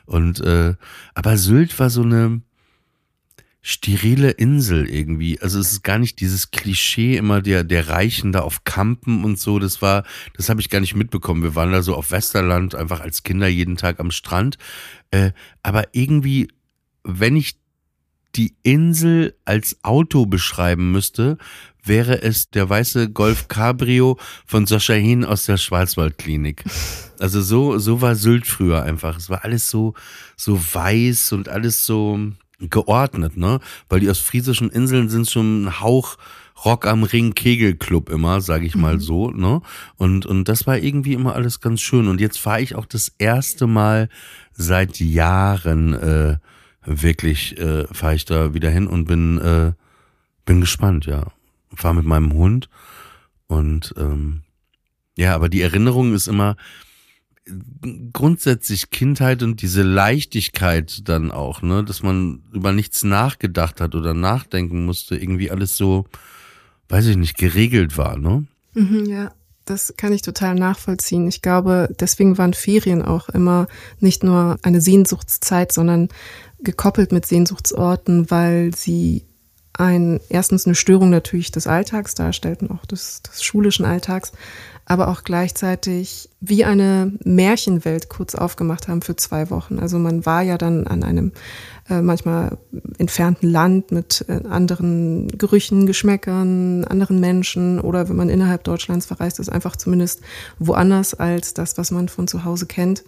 Und 0.06 0.40
äh, 0.40 0.74
aber 1.14 1.36
Sylt 1.36 1.76
war 1.80 1.90
so 1.90 2.02
eine 2.02 2.40
sterile 3.66 4.30
Insel 4.30 4.86
irgendwie. 4.90 5.40
Also 5.40 5.58
es 5.58 5.72
ist 5.72 5.82
gar 5.82 5.98
nicht 5.98 6.20
dieses 6.20 6.50
Klischee 6.50 7.16
immer 7.16 7.40
der 7.40 7.64
der 7.64 7.88
Reichen 7.88 8.30
da 8.30 8.40
auf 8.40 8.64
Kampen 8.64 9.24
und 9.24 9.38
so. 9.38 9.58
Das 9.58 9.80
war, 9.80 10.04
das 10.36 10.50
habe 10.50 10.60
ich 10.60 10.68
gar 10.68 10.80
nicht 10.80 10.94
mitbekommen. 10.94 11.42
Wir 11.42 11.54
waren 11.54 11.72
da 11.72 11.82
so 11.82 11.94
auf 11.94 12.10
Westerland 12.10 12.74
einfach 12.74 13.00
als 13.00 13.22
Kinder 13.22 13.48
jeden 13.48 13.78
Tag 13.78 14.00
am 14.00 14.10
Strand. 14.10 14.58
Äh, 15.10 15.30
aber 15.62 15.84
irgendwie, 15.92 16.48
wenn 17.04 17.36
ich 17.36 17.56
die 18.36 18.54
Insel 18.62 19.34
als 19.46 19.78
Auto 19.82 20.26
beschreiben 20.26 20.92
müsste, 20.92 21.38
wäre 21.82 22.20
es 22.20 22.50
der 22.50 22.68
weiße 22.68 23.10
Golf 23.12 23.48
Cabrio 23.48 24.18
von 24.44 24.66
Sascha 24.66 24.92
Hehn 24.92 25.24
aus 25.24 25.46
der 25.46 25.56
Schwarzwaldklinik. 25.56 26.64
Also 27.18 27.40
so, 27.40 27.78
so 27.78 28.02
war 28.02 28.14
Sylt 28.14 28.46
früher 28.46 28.82
einfach. 28.82 29.16
Es 29.16 29.30
war 29.30 29.42
alles 29.42 29.70
so, 29.70 29.94
so 30.36 30.60
weiß 30.60 31.32
und 31.32 31.48
alles 31.48 31.86
so 31.86 32.18
geordnet, 32.70 33.36
ne? 33.36 33.60
Weil 33.88 34.00
die 34.00 34.10
ostfriesischen 34.10 34.70
Inseln 34.70 35.08
sind 35.08 35.28
schon 35.28 35.64
ein 35.64 35.80
Hauch 35.80 36.16
Rock 36.64 36.86
am 36.86 37.02
Ring 37.02 37.34
Kegelclub 37.34 38.08
immer, 38.08 38.40
sage 38.40 38.66
ich 38.66 38.76
mal 38.76 38.94
mhm. 38.94 39.00
so, 39.00 39.30
ne? 39.30 39.60
Und 39.96 40.24
und 40.24 40.48
das 40.48 40.66
war 40.66 40.78
irgendwie 40.78 41.14
immer 41.14 41.34
alles 41.34 41.60
ganz 41.60 41.80
schön 41.80 42.08
und 42.08 42.20
jetzt 42.20 42.38
fahre 42.38 42.62
ich 42.62 42.74
auch 42.74 42.86
das 42.86 43.12
erste 43.18 43.66
Mal 43.66 44.08
seit 44.52 45.00
Jahren 45.00 45.94
äh, 45.94 46.36
wirklich 46.84 47.58
äh, 47.58 47.86
fahre 47.92 48.14
ich 48.14 48.24
da 48.24 48.54
wieder 48.54 48.70
hin 48.70 48.86
und 48.86 49.06
bin, 49.06 49.38
äh, 49.38 49.72
bin 50.44 50.60
gespannt, 50.60 51.06
ja. 51.06 51.26
Fahre 51.74 51.96
mit 51.96 52.04
meinem 52.04 52.32
Hund 52.32 52.68
und 53.48 53.94
ähm, 53.96 54.42
ja, 55.16 55.34
aber 55.34 55.48
die 55.48 55.62
Erinnerung 55.62 56.14
ist 56.14 56.28
immer 56.28 56.56
grundsätzlich 58.12 58.90
Kindheit 58.90 59.42
und 59.42 59.60
diese 59.60 59.82
Leichtigkeit 59.82 61.08
dann 61.08 61.30
auch, 61.30 61.62
ne, 61.62 61.84
dass 61.84 62.02
man 62.02 62.42
über 62.52 62.72
nichts 62.72 63.04
nachgedacht 63.04 63.80
hat 63.80 63.94
oder 63.94 64.14
nachdenken 64.14 64.84
musste, 64.84 65.16
irgendwie 65.16 65.50
alles 65.50 65.76
so, 65.76 66.06
weiß 66.88 67.06
ich 67.06 67.16
nicht, 67.16 67.36
geregelt 67.36 67.98
war, 67.98 68.16
ne? 68.16 68.46
Mhm, 68.74 69.04
ja. 69.06 69.32
Das 69.66 69.94
kann 69.96 70.12
ich 70.12 70.20
total 70.20 70.56
nachvollziehen. 70.56 71.26
Ich 71.26 71.40
glaube, 71.40 71.88
deswegen 71.98 72.36
waren 72.36 72.52
Ferien 72.52 73.00
auch 73.00 73.30
immer 73.30 73.66
nicht 73.98 74.22
nur 74.22 74.58
eine 74.62 74.82
Sehnsuchtszeit, 74.82 75.72
sondern 75.72 76.10
gekoppelt 76.60 77.12
mit 77.12 77.24
Sehnsuchtsorten, 77.24 78.30
weil 78.30 78.74
sie 78.74 79.24
ein, 79.76 80.20
erstens 80.28 80.66
eine 80.66 80.74
Störung 80.74 81.10
natürlich 81.10 81.50
des 81.50 81.66
Alltags 81.66 82.14
darstellten, 82.14 82.70
auch 82.70 82.86
des, 82.86 83.22
des 83.22 83.42
schulischen 83.42 83.84
Alltags, 83.84 84.32
aber 84.86 85.08
auch 85.08 85.24
gleichzeitig 85.24 86.28
wie 86.40 86.64
eine 86.64 87.12
Märchenwelt 87.24 88.08
kurz 88.08 88.34
aufgemacht 88.34 88.86
haben 88.86 89.02
für 89.02 89.16
zwei 89.16 89.50
Wochen. 89.50 89.78
Also 89.78 89.98
man 89.98 90.26
war 90.26 90.42
ja 90.42 90.58
dann 90.58 90.86
an 90.86 91.02
einem 91.02 91.32
äh, 91.88 92.02
manchmal 92.02 92.58
entfernten 92.98 93.50
Land 93.50 93.90
mit 93.90 94.24
äh, 94.28 94.46
anderen 94.46 95.28
Gerüchen, 95.38 95.86
Geschmäckern, 95.86 96.84
anderen 96.84 97.18
Menschen 97.18 97.80
oder 97.80 98.08
wenn 98.08 98.16
man 98.16 98.28
innerhalb 98.28 98.62
Deutschlands 98.64 99.06
verreist 99.06 99.40
ist, 99.40 99.48
einfach 99.48 99.76
zumindest 99.76 100.20
woanders 100.58 101.14
als 101.14 101.54
das, 101.54 101.78
was 101.78 101.90
man 101.90 102.08
von 102.08 102.28
zu 102.28 102.44
Hause 102.44 102.66
kennt. 102.66 103.04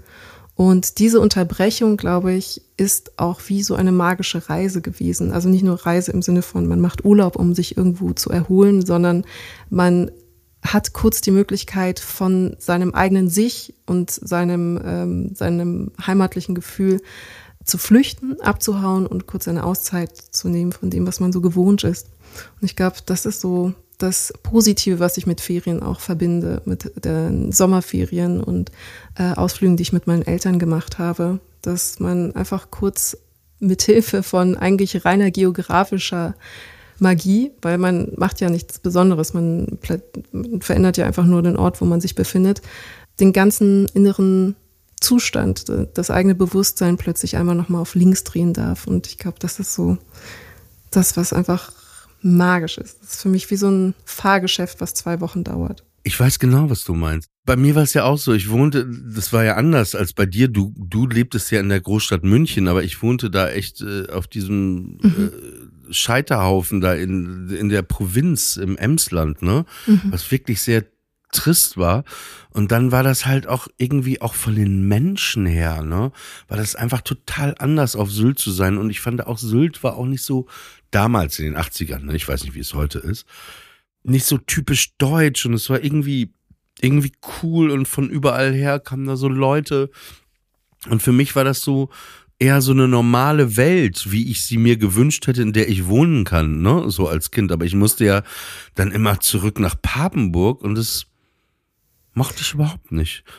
Und 0.56 0.98
diese 0.98 1.20
Unterbrechung, 1.20 1.98
glaube 1.98 2.32
ich, 2.32 2.62
ist 2.78 3.18
auch 3.18 3.40
wie 3.46 3.62
so 3.62 3.74
eine 3.74 3.92
magische 3.92 4.48
Reise 4.48 4.80
gewesen. 4.80 5.32
Also 5.32 5.50
nicht 5.50 5.62
nur 5.62 5.84
Reise 5.84 6.12
im 6.12 6.22
Sinne 6.22 6.40
von, 6.40 6.66
man 6.66 6.80
macht 6.80 7.04
Urlaub, 7.04 7.36
um 7.36 7.54
sich 7.54 7.76
irgendwo 7.76 8.14
zu 8.14 8.30
erholen, 8.30 8.84
sondern 8.84 9.24
man 9.68 10.10
hat 10.64 10.94
kurz 10.94 11.20
die 11.20 11.30
Möglichkeit 11.30 12.00
von 12.00 12.56
seinem 12.58 12.94
eigenen 12.94 13.28
Sich 13.28 13.74
und 13.84 14.10
seinem, 14.10 14.80
ähm, 14.82 15.34
seinem 15.34 15.92
heimatlichen 16.04 16.54
Gefühl 16.54 17.02
zu 17.62 17.76
flüchten, 17.76 18.40
abzuhauen 18.40 19.06
und 19.06 19.26
kurz 19.26 19.48
eine 19.48 19.64
Auszeit 19.64 20.16
zu 20.16 20.48
nehmen 20.48 20.72
von 20.72 20.88
dem, 20.88 21.06
was 21.06 21.20
man 21.20 21.32
so 21.32 21.42
gewohnt 21.42 21.84
ist. 21.84 22.08
Und 22.60 22.64
ich 22.64 22.76
glaube, 22.76 22.96
das 23.04 23.26
ist 23.26 23.42
so 23.42 23.74
das 23.98 24.32
Positive, 24.42 24.98
was 24.98 25.16
ich 25.16 25.26
mit 25.26 25.40
Ferien 25.40 25.82
auch 25.82 26.00
verbinde, 26.00 26.62
mit 26.64 26.92
den 27.04 27.52
Sommerferien 27.52 28.42
und 28.42 28.70
äh, 29.16 29.32
Ausflügen, 29.32 29.76
die 29.76 29.82
ich 29.82 29.92
mit 29.92 30.06
meinen 30.06 30.26
Eltern 30.26 30.58
gemacht 30.58 30.98
habe, 30.98 31.40
dass 31.62 31.98
man 31.98 32.34
einfach 32.34 32.70
kurz 32.70 33.16
mit 33.58 33.82
Hilfe 33.82 34.22
von 34.22 34.56
eigentlich 34.56 35.04
reiner 35.04 35.30
geografischer 35.30 36.34
Magie, 36.98 37.52
weil 37.62 37.78
man 37.78 38.12
macht 38.16 38.40
ja 38.40 38.50
nichts 38.50 38.78
Besonderes, 38.78 39.34
man, 39.34 39.78
verändert 40.60 40.96
ja 40.96 41.06
einfach 41.06 41.24
nur 41.24 41.42
den 41.42 41.56
Ort, 41.56 41.80
wo 41.80 41.84
man 41.84 42.00
sich 42.00 42.14
befindet, 42.14 42.62
den 43.20 43.32
ganzen 43.32 43.86
inneren 43.94 44.56
Zustand, 45.00 45.66
das 45.94 46.10
eigene 46.10 46.34
Bewusstsein 46.34 46.96
plötzlich 46.96 47.36
einmal 47.36 47.54
nochmal 47.54 47.82
auf 47.82 47.94
links 47.94 48.24
drehen 48.24 48.54
darf. 48.54 48.86
Und 48.86 49.06
ich 49.06 49.18
glaube, 49.18 49.38
das 49.38 49.58
ist 49.58 49.74
so 49.74 49.98
das, 50.90 51.16
was 51.16 51.32
einfach 51.32 51.72
magisch 52.22 52.78
ist. 52.78 53.02
Das 53.02 53.12
ist 53.12 53.22
für 53.22 53.28
mich 53.28 53.50
wie 53.50 53.56
so 53.56 53.70
ein 53.70 53.94
Fahrgeschäft, 54.04 54.80
was 54.80 54.94
zwei 54.94 55.20
Wochen 55.20 55.44
dauert. 55.44 55.84
Ich 56.02 56.18
weiß 56.18 56.38
genau, 56.38 56.70
was 56.70 56.84
du 56.84 56.94
meinst. 56.94 57.28
Bei 57.44 57.56
mir 57.56 57.74
war 57.74 57.82
es 57.82 57.92
ja 57.92 58.04
auch 58.04 58.18
so. 58.18 58.32
Ich 58.32 58.48
wohnte, 58.48 58.86
das 58.86 59.32
war 59.32 59.42
ja 59.42 59.54
anders 59.54 59.96
als 59.96 60.12
bei 60.12 60.24
dir. 60.24 60.46
Du, 60.46 60.72
du 60.76 61.06
lebtest 61.08 61.50
ja 61.50 61.58
in 61.58 61.68
der 61.68 61.80
Großstadt 61.80 62.22
München, 62.22 62.68
aber 62.68 62.84
ich 62.84 63.02
wohnte 63.02 63.28
da 63.28 63.50
echt 63.50 63.80
äh, 63.80 64.08
auf 64.10 64.28
diesem 64.28 64.98
mhm. 65.02 65.30
äh, 65.88 65.92
Scheiterhaufen 65.92 66.80
da 66.80 66.94
in, 66.94 67.50
in 67.50 67.68
der 67.68 67.82
Provinz 67.82 68.56
im 68.56 68.76
Emsland, 68.76 69.42
ne? 69.42 69.64
Mhm. 69.86 70.02
Was 70.06 70.30
wirklich 70.30 70.60
sehr 70.60 70.84
trist 71.32 71.76
war. 71.76 72.04
Und 72.50 72.72
dann 72.72 72.92
war 72.92 73.02
das 73.02 73.26
halt 73.26 73.46
auch 73.46 73.68
irgendwie 73.76 74.20
auch 74.20 74.34
von 74.34 74.54
den 74.54 74.86
Menschen 74.86 75.44
her, 75.44 75.82
ne? 75.82 76.12
War 76.48 76.56
das 76.56 76.76
einfach 76.76 77.00
total 77.00 77.54
anders 77.58 77.96
auf 77.96 78.10
Sylt 78.10 78.38
zu 78.38 78.52
sein. 78.52 78.78
Und 78.78 78.90
ich 78.90 79.00
fand 79.00 79.26
auch 79.26 79.38
Sylt 79.38 79.82
war 79.82 79.96
auch 79.96 80.06
nicht 80.06 80.22
so 80.22 80.46
damals 80.96 81.38
in 81.38 81.44
den 81.44 81.56
80ern, 81.56 82.04
ne? 82.04 82.16
Ich 82.16 82.26
weiß 82.26 82.44
nicht, 82.44 82.54
wie 82.54 82.60
es 82.60 82.72
heute 82.72 82.98
ist. 82.98 83.26
Nicht 84.02 84.24
so 84.24 84.38
typisch 84.38 84.96
deutsch 84.96 85.44
und 85.44 85.52
es 85.52 85.68
war 85.68 85.84
irgendwie, 85.84 86.32
irgendwie 86.80 87.12
cool 87.42 87.70
und 87.70 87.86
von 87.86 88.08
überall 88.08 88.54
her 88.54 88.80
kamen 88.80 89.06
da 89.06 89.16
so 89.16 89.28
Leute. 89.28 89.90
Und 90.88 91.02
für 91.02 91.12
mich 91.12 91.36
war 91.36 91.44
das 91.44 91.60
so, 91.60 91.90
eher 92.38 92.60
so 92.60 92.72
eine 92.72 92.88
normale 92.88 93.56
Welt, 93.56 94.10
wie 94.10 94.30
ich 94.30 94.42
sie 94.42 94.58
mir 94.58 94.76
gewünscht 94.76 95.26
hätte, 95.26 95.42
in 95.42 95.52
der 95.52 95.68
ich 95.68 95.86
wohnen 95.86 96.24
kann, 96.24 96.60
ne, 96.60 96.90
so 96.90 97.08
als 97.08 97.30
Kind. 97.30 97.52
Aber 97.52 97.64
ich 97.64 97.74
musste 97.74 98.04
ja 98.04 98.22
dann 98.74 98.92
immer 98.92 99.20
zurück 99.20 99.58
nach 99.58 99.80
Papenburg 99.80 100.62
und 100.62 100.76
es 100.76 101.06
Mochte 102.16 102.40
ich 102.40 102.54
überhaupt 102.54 102.92
nicht. 102.92 103.24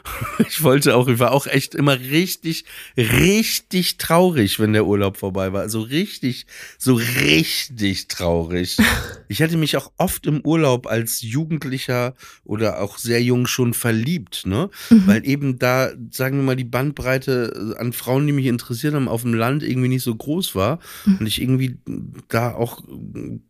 Ich 0.50 0.62
wollte 0.62 0.96
auch, 0.96 1.08
ich 1.08 1.18
war 1.18 1.32
auch 1.32 1.48
echt 1.48 1.74
immer 1.74 2.00
richtig, 2.00 2.66
richtig 2.96 3.98
traurig, 3.98 4.60
wenn 4.60 4.74
der 4.74 4.86
Urlaub 4.86 5.18
vorbei 5.18 5.52
war. 5.52 5.62
Also 5.62 5.82
richtig, 5.82 6.46
so 6.78 6.94
richtig 6.94 8.08
traurig. 8.08 8.78
Ich 9.30 9.42
hatte 9.42 9.58
mich 9.58 9.76
auch 9.76 9.92
oft 9.98 10.26
im 10.26 10.40
Urlaub 10.46 10.88
als 10.88 11.22
Jugendlicher 11.22 12.14
oder 12.46 12.82
auch 12.82 12.98
sehr 12.98 13.22
jung 13.22 13.46
schon 13.46 13.74
verliebt, 13.74 14.46
ne? 14.46 14.70
Mhm. 14.90 15.04
Weil 15.06 15.28
eben 15.28 15.60
da, 15.60 15.92
sagen 16.12 16.38
wir 16.38 16.44
mal, 16.44 16.56
die 16.56 16.64
Bandbreite 16.64 17.76
an 17.78 17.92
Frauen, 17.92 18.26
die 18.26 18.32
mich 18.32 18.46
interessiert 18.46 18.94
haben, 18.94 19.10
auf 19.10 19.24
dem 19.24 19.34
Land 19.34 19.64
irgendwie 19.64 19.90
nicht 19.90 20.04
so 20.04 20.16
groß 20.16 20.56
war. 20.56 20.80
Mhm. 21.06 21.18
Und 21.18 21.28
ich 21.28 21.42
irgendwie 21.42 21.78
da 22.30 22.54
auch 22.54 22.84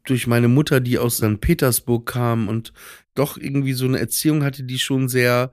durch 0.04 0.26
meine 0.26 0.48
Mutter, 0.48 0.80
die 0.80 0.98
aus 0.98 1.18
St. 1.18 1.40
Petersburg 1.42 2.08
kam 2.08 2.48
und 2.48 2.74
doch 3.18 3.38
irgendwie 3.38 3.74
so 3.74 3.86
eine 3.86 4.00
Erziehung 4.00 4.44
hatte, 4.44 4.64
die 4.64 4.80
schon 4.80 5.10
sehr 5.10 5.52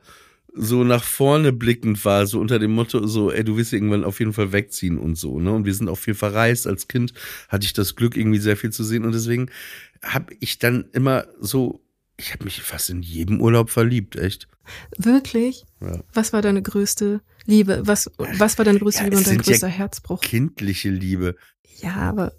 so 0.57 0.85
nach 0.85 1.03
vorne 1.03 1.53
blickend 1.53 2.05
war, 2.05 2.27
so 2.27 2.41
unter 2.41 2.61
dem 2.61 2.73
Motto, 2.73 3.07
so, 3.07 3.33
ey, 3.33 3.43
du 3.43 3.57
wirst 3.57 3.73
irgendwann 3.73 4.05
auf 4.05 4.21
jeden 4.21 4.33
Fall 4.33 4.53
wegziehen 4.53 4.99
und 4.99 5.17
so, 5.17 5.41
ne? 5.41 5.53
Und 5.53 5.65
wir 5.65 5.75
sind 5.75 5.89
auch 5.89 5.99
viel 5.99 6.15
verreist. 6.15 6.69
Als 6.69 6.87
Kind 6.87 7.13
hatte 7.49 7.67
ich 7.67 7.73
das 7.73 7.97
Glück, 7.97 8.17
irgendwie 8.17 8.39
sehr 8.39 8.57
viel 8.57 8.71
zu 8.71 8.85
sehen 8.85 9.05
und 9.05 9.13
deswegen 9.13 9.51
habe 10.01 10.33
ich 10.39 10.61
dann 10.61 10.85
immer 10.93 11.27
so, 11.41 11.83
ich 12.17 12.33
habe 12.33 12.45
mich 12.45 12.63
fast 12.63 12.91
in 12.91 13.03
jedem 13.03 13.41
Urlaub 13.41 13.69
verliebt, 13.69 14.15
echt. 14.15 14.47
Wirklich? 14.97 15.65
Ja. 15.81 16.05
Was 16.13 16.33
war 16.33 16.41
deine 16.41 16.63
größte 16.63 17.21
Liebe? 17.47 17.83
Was, 17.85 18.11
was 18.17 18.57
war 18.57 18.65
deine 18.65 18.79
größte 18.79 19.01
ja, 19.01 19.05
Liebe 19.07 19.17
und 19.17 19.27
dein 19.27 19.39
größter 19.39 19.69
ja 19.69 19.75
Herzbruch? 19.75 20.21
Kindliche 20.21 20.91
Liebe. 20.91 21.35
Ja, 21.81 21.97
aber 21.97 22.33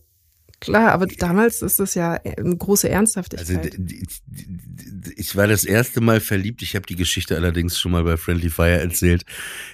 Klar, 0.62 0.94
aber 0.94 1.06
damals 1.06 1.62
ist 1.62 1.80
das 1.80 1.96
ja 1.96 2.14
eine 2.14 2.56
große 2.56 2.90
Ernsthaftigkeit. 2.90 3.74
Also 3.74 3.86
ich 5.16 5.36
war 5.36 5.48
das 5.48 5.64
erste 5.64 6.02
Mal 6.02 6.20
verliebt. 6.20 6.62
Ich 6.62 6.76
habe 6.76 6.86
die 6.86 6.96
Geschichte 6.96 7.36
allerdings 7.36 7.80
schon 7.80 7.92
mal 7.92 8.04
bei 8.04 8.18
Friendly 8.18 8.50
Fire 8.50 8.80
erzählt. 8.80 9.26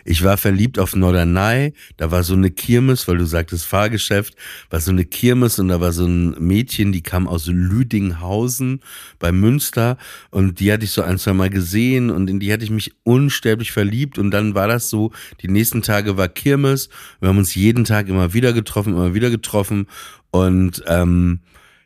Ich 0.06 0.24
war 0.24 0.38
verliebt 0.38 0.80
auf 0.80 0.96
Norderney. 0.96 1.74
Da 1.98 2.12
war 2.12 2.24
so 2.24 2.34
eine 2.34 2.52
Kirmes, 2.52 3.08
weil 3.08 3.18
du 3.18 3.26
sagtest 3.26 3.66
Fahrgeschäft, 3.66 4.36
war 4.70 4.80
so 4.80 4.92
eine 4.92 5.06
Kirmes 5.06 5.60
und 5.60 5.70
da 5.70 5.82
war 5.82 5.92
so 5.92 6.06
ein 6.06 6.32
Mädchen, 6.40 6.92
die 6.92 7.02
kam 7.02 7.28
aus 7.28 7.48
Lüdinghausen 7.48 8.82
bei 9.20 9.32
Münster 9.32 9.98
und 10.30 10.60
die 10.60 10.72
hatte 10.72 10.86
ich 10.86 10.92
so 10.92 11.02
ein, 11.02 11.18
zwei 11.18 11.34
Mal 11.34 11.50
gesehen 11.50 12.10
und 12.10 12.30
in 12.30 12.40
die 12.40 12.52
hatte 12.52 12.64
ich 12.64 12.72
mich 12.72 12.94
unsterblich 13.04 13.72
verliebt 13.72 14.18
und 14.18 14.32
dann 14.32 14.56
war 14.56 14.68
das 14.68 14.90
so, 14.90 15.12
die 15.42 15.48
nächsten 15.48 15.82
Tage 15.82 16.18
war 16.18 16.28
Kirmes. 16.28 16.90
Wir 17.20 17.30
haben 17.30 17.38
uns 17.38 17.56
jeden 17.56 17.86
Tag 17.86 18.08
immer 18.08 18.34
wieder 18.34 18.54
getroffen, 18.54 18.94
immer 18.94 19.14
wieder 19.14 19.30
getroffen 19.30 19.88
und 20.32 20.84
ähm, 20.88 21.40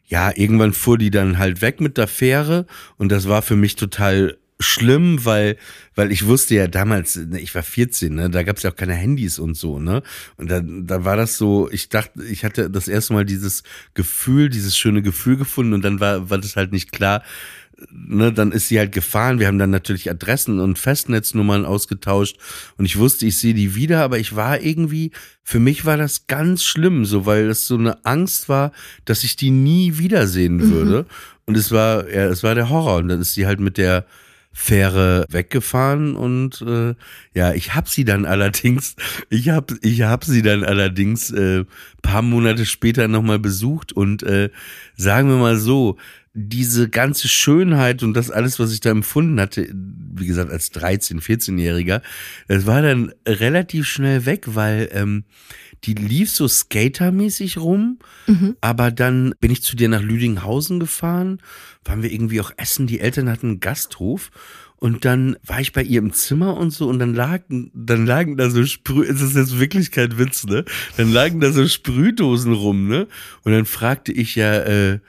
ja, 0.07 0.31
irgendwann 0.35 0.73
fuhr 0.73 0.97
die 0.97 1.11
dann 1.11 1.37
halt 1.37 1.61
weg 1.61 1.81
mit 1.81 1.97
der 1.97 2.07
Fähre 2.07 2.65
und 2.97 3.11
das 3.11 3.27
war 3.27 3.41
für 3.41 3.55
mich 3.55 3.75
total 3.75 4.37
schlimm, 4.59 5.25
weil 5.25 5.57
weil 5.95 6.11
ich 6.11 6.25
wusste 6.25 6.55
ja 6.55 6.67
damals, 6.67 7.15
ne, 7.15 7.39
ich 7.39 7.53
war 7.55 7.63
14, 7.63 8.13
ne, 8.13 8.29
da 8.29 8.43
gab 8.43 8.57
es 8.57 8.63
ja 8.63 8.71
auch 8.71 8.75
keine 8.75 8.93
Handys 8.93 9.39
und 9.39 9.55
so, 9.55 9.79
ne? 9.79 10.01
Und 10.37 10.49
da, 10.49 10.61
da 10.61 11.05
war 11.05 11.17
das 11.17 11.37
so, 11.37 11.69
ich 11.71 11.89
dachte, 11.89 12.23
ich 12.23 12.45
hatte 12.45 12.69
das 12.69 12.87
erste 12.87 13.13
Mal 13.13 13.25
dieses 13.25 13.63
Gefühl, 13.93 14.49
dieses 14.49 14.77
schöne 14.77 15.01
Gefühl 15.01 15.37
gefunden 15.37 15.73
und 15.73 15.83
dann 15.83 15.99
war 15.99 16.29
war 16.29 16.37
das 16.37 16.55
halt 16.55 16.71
nicht 16.71 16.91
klar, 16.91 17.23
ne, 17.91 18.31
dann 18.31 18.51
ist 18.51 18.67
sie 18.67 18.79
halt 18.79 18.91
gefahren. 18.91 19.39
Wir 19.39 19.47
haben 19.47 19.59
dann 19.59 19.69
natürlich 19.69 20.09
Adressen 20.09 20.59
und 20.59 20.79
Festnetznummern 20.79 21.65
ausgetauscht 21.65 22.37
und 22.77 22.85
ich 22.85 22.97
wusste, 22.97 23.25
ich 23.25 23.37
sehe 23.37 23.53
die 23.53 23.75
wieder, 23.75 24.03
aber 24.03 24.19
ich 24.19 24.35
war 24.35 24.61
irgendwie, 24.61 25.11
für 25.43 25.59
mich 25.59 25.85
war 25.85 25.97
das 25.97 26.27
ganz 26.27 26.63
schlimm, 26.63 27.05
so 27.05 27.25
weil 27.25 27.49
es 27.49 27.67
so 27.67 27.75
eine 27.75 28.05
Angst 28.05 28.49
war, 28.49 28.71
dass 29.05 29.23
ich 29.23 29.35
die 29.35 29.51
nie 29.51 29.97
wiedersehen 29.97 30.57
mhm. 30.57 30.71
würde. 30.71 31.05
Und 31.45 31.57
es 31.57 31.71
war, 31.71 32.09
ja, 32.09 32.25
es 32.25 32.43
war 32.43 32.55
der 32.55 32.69
Horror. 32.69 32.97
Und 32.97 33.09
dann 33.09 33.21
ist 33.21 33.35
sie 33.35 33.45
halt 33.45 33.59
mit 33.59 33.77
der 33.77 34.05
Fähre 34.57 35.25
weggefahren 35.29 36.15
und 36.15 36.61
äh, 36.61 36.95
ja, 37.33 37.53
ich 37.53 37.75
hab 37.75 37.89
sie 37.89 38.05
dann 38.05 38.23
allerdings, 38.25 38.95
ich 39.29 39.49
hab, 39.49 39.73
ich 39.81 40.03
hab 40.03 40.23
sie 40.23 40.41
dann 40.41 40.63
allerdings 40.63 41.29
äh, 41.29 41.65
paar 42.01 42.21
Monate 42.21 42.65
später 42.65 43.09
nochmal 43.09 43.37
besucht 43.37 43.91
und 43.91 44.23
äh, 44.23 44.49
sagen 44.95 45.27
wir 45.27 45.35
mal 45.35 45.57
so, 45.57 45.97
diese 46.37 46.89
ganze 46.89 47.29
Schönheit 47.29 48.03
und 48.03 48.13
das 48.13 48.29
alles, 48.29 48.59
was 48.59 48.73
ich 48.73 48.81
da 48.81 48.89
empfunden 48.91 49.39
hatte, 49.39 49.73
wie 49.73 50.27
gesagt, 50.27 50.51
als 50.51 50.71
13-, 50.73 51.21
14-Jähriger, 51.21 52.01
das 52.49 52.65
war 52.65 52.81
dann 52.81 53.13
relativ 53.25 53.87
schnell 53.87 54.25
weg, 54.25 54.43
weil 54.47 54.89
ähm, 54.91 55.23
die 55.85 55.93
lief 55.93 56.29
so 56.29 56.47
skatermäßig 56.47 57.57
rum, 57.57 57.99
mhm. 58.27 58.57
aber 58.59 58.91
dann 58.91 59.33
bin 59.39 59.49
ich 59.49 59.63
zu 59.63 59.77
dir 59.77 59.87
nach 59.87 60.01
Lüdinghausen 60.01 60.81
gefahren, 60.81 61.39
waren 61.85 62.03
wir 62.03 62.11
irgendwie 62.11 62.41
auch 62.41 62.51
essen, 62.57 62.85
die 62.85 62.99
Eltern 62.99 63.29
hatten 63.29 63.47
einen 63.47 63.59
Gasthof 63.61 64.29
und 64.75 65.05
dann 65.05 65.37
war 65.45 65.61
ich 65.61 65.71
bei 65.71 65.83
ihr 65.83 65.99
im 65.99 66.11
Zimmer 66.11 66.57
und 66.57 66.71
so 66.71 66.89
und 66.89 66.99
dann 66.99 67.13
lagen, 67.13 67.71
dann 67.73 68.05
lagen 68.05 68.35
da 68.35 68.49
so 68.49 68.65
Sprüh, 68.65 69.05
es 69.05 69.21
ist 69.21 69.37
jetzt 69.37 69.57
wirklich 69.57 69.91
kein 69.91 70.17
Witz, 70.17 70.43
ne? 70.45 70.65
Dann 70.97 71.13
lagen 71.13 71.39
da 71.39 71.53
so 71.53 71.65
Sprühdosen 71.65 72.51
rum, 72.51 72.89
ne? 72.89 73.07
Und 73.43 73.53
dann 73.53 73.65
fragte 73.65 74.11
ich 74.11 74.35
ja, 74.35 74.59
äh, 74.59 74.99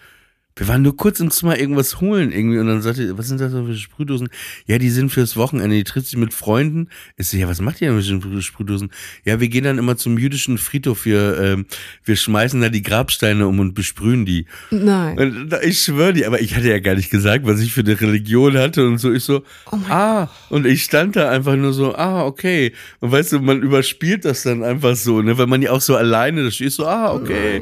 wir 0.57 0.69
waren 0.69 0.81
nur 0.81 0.97
kurz 0.97 1.21
im 1.21 1.31
Zimmer 1.31 1.59
irgendwas 1.59 2.01
holen 2.01 2.33
irgendwie 2.33 2.59
und 2.59 2.67
dann 2.67 2.81
sagte, 2.81 3.19
was 3.19 3.29
sind 3.29 3.43
das 3.43 3.53
für 3.53 3.77
Sprühdosen? 3.77 4.31
Ja, 4.67 4.79
die 4.79 4.89
sind 4.89 5.11
fürs 5.11 5.37
Wochenende, 5.37 5.77
die 5.77 5.85
trifft 5.85 6.07
sich 6.07 6.19
mit 6.19 6.33
Freunden. 6.33 6.89
Ich 7.19 7.29
so, 7.29 7.37
ja, 7.37 7.47
was 7.47 7.61
macht 7.61 7.83
ihr 7.83 7.89
denn 7.89 7.97
mit 7.97 8.25
den 8.25 8.43
Sprühdosen? 8.43 8.91
Ja, 9.25 9.39
wir 9.39 9.49
gehen 9.49 9.65
dann 9.65 9.77
immer 9.77 9.99
zum 9.99 10.17
jüdischen 10.17 10.57
Friedhof, 10.57 11.05
wir, 11.05 11.39
ähm, 11.39 11.67
wir 12.05 12.17
schmeißen 12.17 12.59
da 12.63 12.71
die 12.71 12.83
Grabsteine 12.83 13.47
um 13.47 13.61
und 13.61 13.75
besprühen 13.75 14.25
die. 14.25 14.47
Nein. 14.71 15.19
Und 15.19 15.55
ich 15.63 15.83
schwöre 15.83 16.15
dir, 16.15 16.27
aber 16.27 16.41
ich 16.41 16.57
hatte 16.57 16.71
ja 16.71 16.79
gar 16.79 16.95
nicht 16.95 17.11
gesagt, 17.11 17.45
was 17.45 17.61
ich 17.61 17.75
für 17.75 17.81
eine 17.81 18.01
Religion 18.01 18.57
hatte 18.57 18.87
und 18.87 18.97
so. 18.97 19.13
Ich 19.13 19.25
so, 19.25 19.43
oh 19.71 19.79
ah, 19.91 20.31
und 20.49 20.65
ich 20.65 20.85
stand 20.85 21.17
da 21.17 21.31
einfach 21.31 21.57
nur 21.57 21.75
so, 21.75 21.95
ah, 21.95 22.25
okay. 22.25 22.73
Und 23.01 23.13
weißt 23.13 23.33
du, 23.33 23.41
man 23.41 23.61
überspielt 23.61 24.25
das 24.25 24.45
dann 24.45 24.63
einfach 24.63 24.97
so, 24.97 25.21
ne, 25.21 25.37
weil 25.37 25.49
man 25.49 25.61
ja 25.61 25.73
auch 25.73 25.83
so 25.83 25.97
alleine, 25.97 26.45
da 26.45 26.51
steht 26.51 26.73
so, 26.73 26.87
ah, 26.87 27.13
okay. 27.13 27.61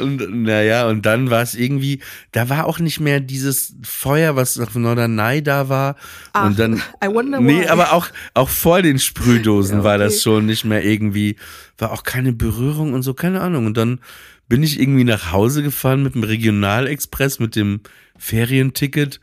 Und 0.00 0.42
naja, 0.42 0.88
und 0.88 1.06
dann 1.06 1.30
war 1.30 1.42
es 1.42 1.54
irgendwie, 1.54 2.00
da 2.32 2.48
war 2.48 2.66
auch 2.66 2.78
nicht 2.78 2.98
mehr 2.98 3.20
dieses 3.20 3.74
Feuer, 3.82 4.36
was 4.36 4.58
auf 4.58 4.74
Norderney 4.74 5.42
da 5.42 5.68
war. 5.68 5.96
Ach, 6.32 6.46
und 6.46 6.58
dann, 6.58 6.82
I 7.04 7.08
wonder 7.08 7.40
nee, 7.40 7.60
why. 7.60 7.68
aber 7.68 7.92
auch, 7.92 8.08
auch 8.32 8.48
vor 8.48 8.80
den 8.80 8.98
Sprühdosen 8.98 9.78
Ja, 9.78 9.84
war 9.84 9.96
okay. 9.96 10.04
das 10.04 10.22
schon 10.22 10.46
nicht 10.46 10.64
mehr 10.64 10.82
irgendwie, 10.82 11.36
war 11.76 11.92
auch 11.92 12.04
keine 12.04 12.32
Berührung 12.32 12.94
und 12.94 13.02
so, 13.02 13.12
keine 13.12 13.42
Ahnung. 13.42 13.66
Und 13.66 13.76
dann 13.76 14.00
bin 14.48 14.62
ich 14.62 14.80
irgendwie 14.80 15.04
nach 15.04 15.30
Hause 15.30 15.62
gefahren 15.62 16.02
mit 16.02 16.14
dem 16.14 16.24
Regionalexpress, 16.24 17.38
mit 17.38 17.54
dem 17.54 17.80
Ferienticket 18.16 19.20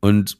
und 0.00 0.39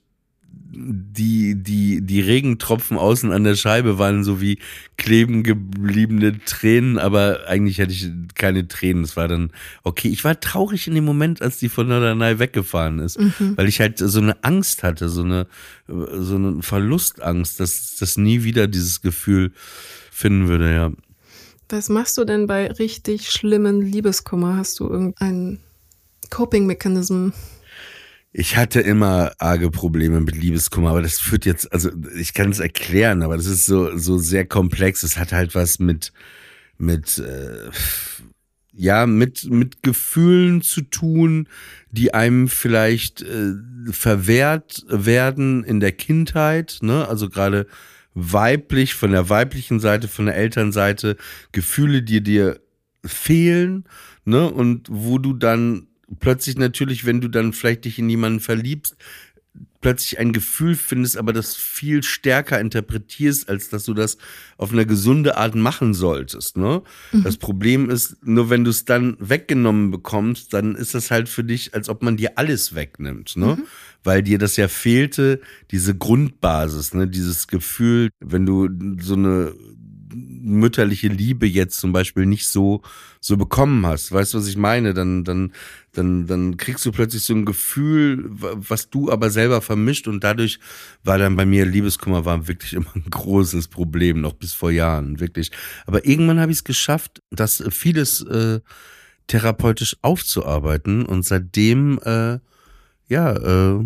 die, 0.73 1.57
die, 1.57 2.01
die 2.01 2.21
Regentropfen 2.21 2.97
außen 2.97 3.33
an 3.33 3.45
der 3.45 3.57
Scheibe 3.57 3.99
waren 3.99 4.23
so 4.23 4.41
wie 4.41 4.59
kleben 4.97 5.43
gebliebene 5.43 6.39
Tränen, 6.45 6.99
aber 6.99 7.41
eigentlich 7.49 7.81
hatte 7.81 7.93
ich 7.93 8.09
keine 8.35 8.69
Tränen. 8.69 9.03
Es 9.03 9.17
war 9.17 9.27
dann 9.27 9.51
okay. 9.83 10.09
Ich 10.09 10.25
war 10.25 10.39
traurig 10.39 10.87
in 10.87 10.95
dem 10.95 11.05
Moment, 11.05 11.43
als 11.43 11.59
die 11.59 11.69
von 11.69 11.89
Norderney 11.89 12.39
weggefahren 12.39 13.01
ist, 13.01 13.19
weil 13.39 13.69
ich 13.69 13.81
halt 13.81 13.99
so 13.99 14.21
eine 14.21 14.45
Angst 14.45 14.83
hatte, 14.83 15.09
so 15.09 15.23
eine, 15.23 15.47
so 15.87 16.37
eine 16.37 16.63
Verlustangst, 16.63 17.59
dass 17.59 17.97
das 17.97 18.17
nie 18.17 18.45
wieder 18.45 18.69
dieses 18.69 19.03
Gefühl 19.03 19.53
finden 20.11 20.49
würde, 20.49 20.73
ja. 20.73 20.93
Was 21.69 21.89
machst 21.89 22.19
du 22.19 22.25
denn 22.25 22.47
bei 22.47 22.67
richtig 22.67 23.31
schlimmen 23.31 23.81
Liebeskummer? 23.81 24.57
Hast 24.57 24.81
du 24.81 24.89
irgendeinen 24.89 25.61
Coping-Mechanism? 26.31 27.31
Ich 28.33 28.57
hatte 28.57 28.81
immer 28.81 29.33
arge 29.39 29.71
Probleme 29.71 30.21
mit 30.21 30.37
Liebeskummer, 30.37 30.91
aber 30.91 31.03
das 31.03 31.19
führt 31.19 31.47
jetzt, 31.47 31.73
also 31.73 31.91
ich 32.17 32.33
kann 32.33 32.51
es 32.51 32.61
erklären, 32.61 33.23
aber 33.23 33.37
das 33.37 33.47
ist 33.47 33.67
so 33.67 33.97
so 33.99 34.19
sehr 34.19 34.47
komplex. 34.47 35.03
Es 35.03 35.19
hat 35.19 35.33
halt 35.33 35.55
was 35.57 35.81
mit 35.81 36.13
mit 36.79 37.19
äh, 37.19 37.71
ja 38.73 39.07
mit 39.07 39.51
mit 39.51 39.83
Gefühlen 39.83 40.63
zu 40.63 40.83
tun, 40.83 41.49
die 41.91 42.15
einem 42.15 42.49
vielleicht 42.49 43.23
äh, 43.23 43.55
verwehrt 43.91 44.85
werden 44.89 45.65
in 45.65 45.81
der 45.81 45.93
Kindheit, 45.93 46.79
ne? 46.83 47.09
Also 47.09 47.29
gerade 47.29 47.67
weiblich 48.15 48.95
von 48.95 49.11
der 49.13 49.29
weiblichen 49.29 49.81
Seite, 49.81 50.07
von 50.09 50.27
der 50.27 50.37
Elternseite 50.37 51.17
Gefühle, 51.53 52.03
die 52.03 52.23
dir 52.23 52.61
fehlen, 53.05 53.85
ne? 54.25 54.49
Und 54.49 54.87
wo 54.89 55.19
du 55.19 55.33
dann 55.33 55.89
plötzlich 56.19 56.57
natürlich, 56.57 57.05
wenn 57.05 57.21
du 57.21 57.29
dann 57.29 57.53
vielleicht 57.53 57.85
dich 57.85 57.99
in 57.99 58.09
jemanden 58.09 58.41
verliebst, 58.41 58.97
plötzlich 59.81 60.19
ein 60.19 60.33
Gefühl 60.33 60.77
findest, 60.77 61.17
aber 61.17 61.33
das 61.33 61.57
viel 61.57 62.03
stärker 62.03 62.61
interpretierst, 62.61 63.49
als 63.49 63.71
dass 63.71 63.85
du 63.85 63.95
das 63.95 64.19
auf 64.59 64.73
eine 64.73 64.85
gesunde 64.85 65.37
Art 65.39 65.55
machen 65.55 65.95
solltest. 65.95 66.57
Ne? 66.57 66.83
Das 67.13 67.39
Problem 67.39 67.89
ist, 67.89 68.25
nur 68.25 68.51
wenn 68.51 68.65
du 68.65 68.71
es 68.71 68.85
dann 68.85 69.17
weggenommen 69.19 69.91
bekommst, 69.91 70.53
dann 70.53 70.75
ist 70.75 70.95
das 70.95 71.11
halt 71.11 71.29
für 71.29 71.45
dich, 71.45 71.75
als 71.75 71.89
ob 71.89 72.03
man 72.03 72.17
dir 72.17 72.37
alles 72.37 72.75
wegnimmt. 72.75 73.37
Ne? 73.37 73.59
Weil 74.05 74.23
dir 74.23 74.39
das 74.39 74.57
ja 74.57 74.69
fehlte, 74.69 75.41
diese 75.71 75.97
Grundbasis, 75.97 76.93
ne? 76.93 77.09
dieses 77.09 77.49
Gefühl, 77.49 78.11
wenn 78.21 78.45
du 78.45 78.69
so 79.01 79.15
eine 79.15 79.55
mütterliche 80.43 81.09
Liebe 81.09 81.47
jetzt 81.47 81.79
zum 81.79 81.93
Beispiel 81.93 82.27
nicht 82.27 82.47
so 82.49 82.83
so 83.21 83.37
bekommen 83.37 83.85
hast, 83.87 84.13
weißt 84.13 84.33
du, 84.35 84.39
was 84.39 84.47
ich 84.49 84.57
meine? 84.57 84.95
Dann 84.95 85.25
dann 85.25 85.53
dann 85.93 86.27
dann 86.27 86.57
kriegst 86.57 86.87
du 86.87 86.93
plötzlich 86.93 87.23
so 87.23 87.35
ein 87.35 87.45
Gefühl, 87.45 88.25
wa- 88.31 88.55
was 88.57 88.91
du 88.91 89.11
aber 89.11 89.31
selber 89.31 89.61
vermischt 89.61 90.09
und 90.09 90.25
dadurch 90.25 90.59
war 91.05 91.19
dann 91.19 91.37
bei 91.37 91.45
mir 91.47 91.67
Liebeskummer 91.67 92.25
war 92.25 92.49
wirklich 92.49 92.73
immer 92.75 92.95
ein 92.95 93.05
großes 93.11 93.69
Problem, 93.69 94.21
noch 94.21 94.33
bis 94.35 94.53
vor 94.55 94.71
Jahren 94.71 95.21
wirklich. 95.21 95.51
Aber 95.87 96.07
irgendwann 96.07 96.41
habe 96.41 96.53
ich 96.53 96.59
es 96.59 96.65
geschafft, 96.65 97.23
das 97.31 97.63
vieles 97.71 98.23
äh, 98.23 98.61
therapeutisch 99.27 99.97
aufzuarbeiten 100.03 101.05
und 101.07 101.25
seitdem 101.25 101.99
äh, 102.05 102.39
ja 103.09 103.33
äh, 103.79 103.85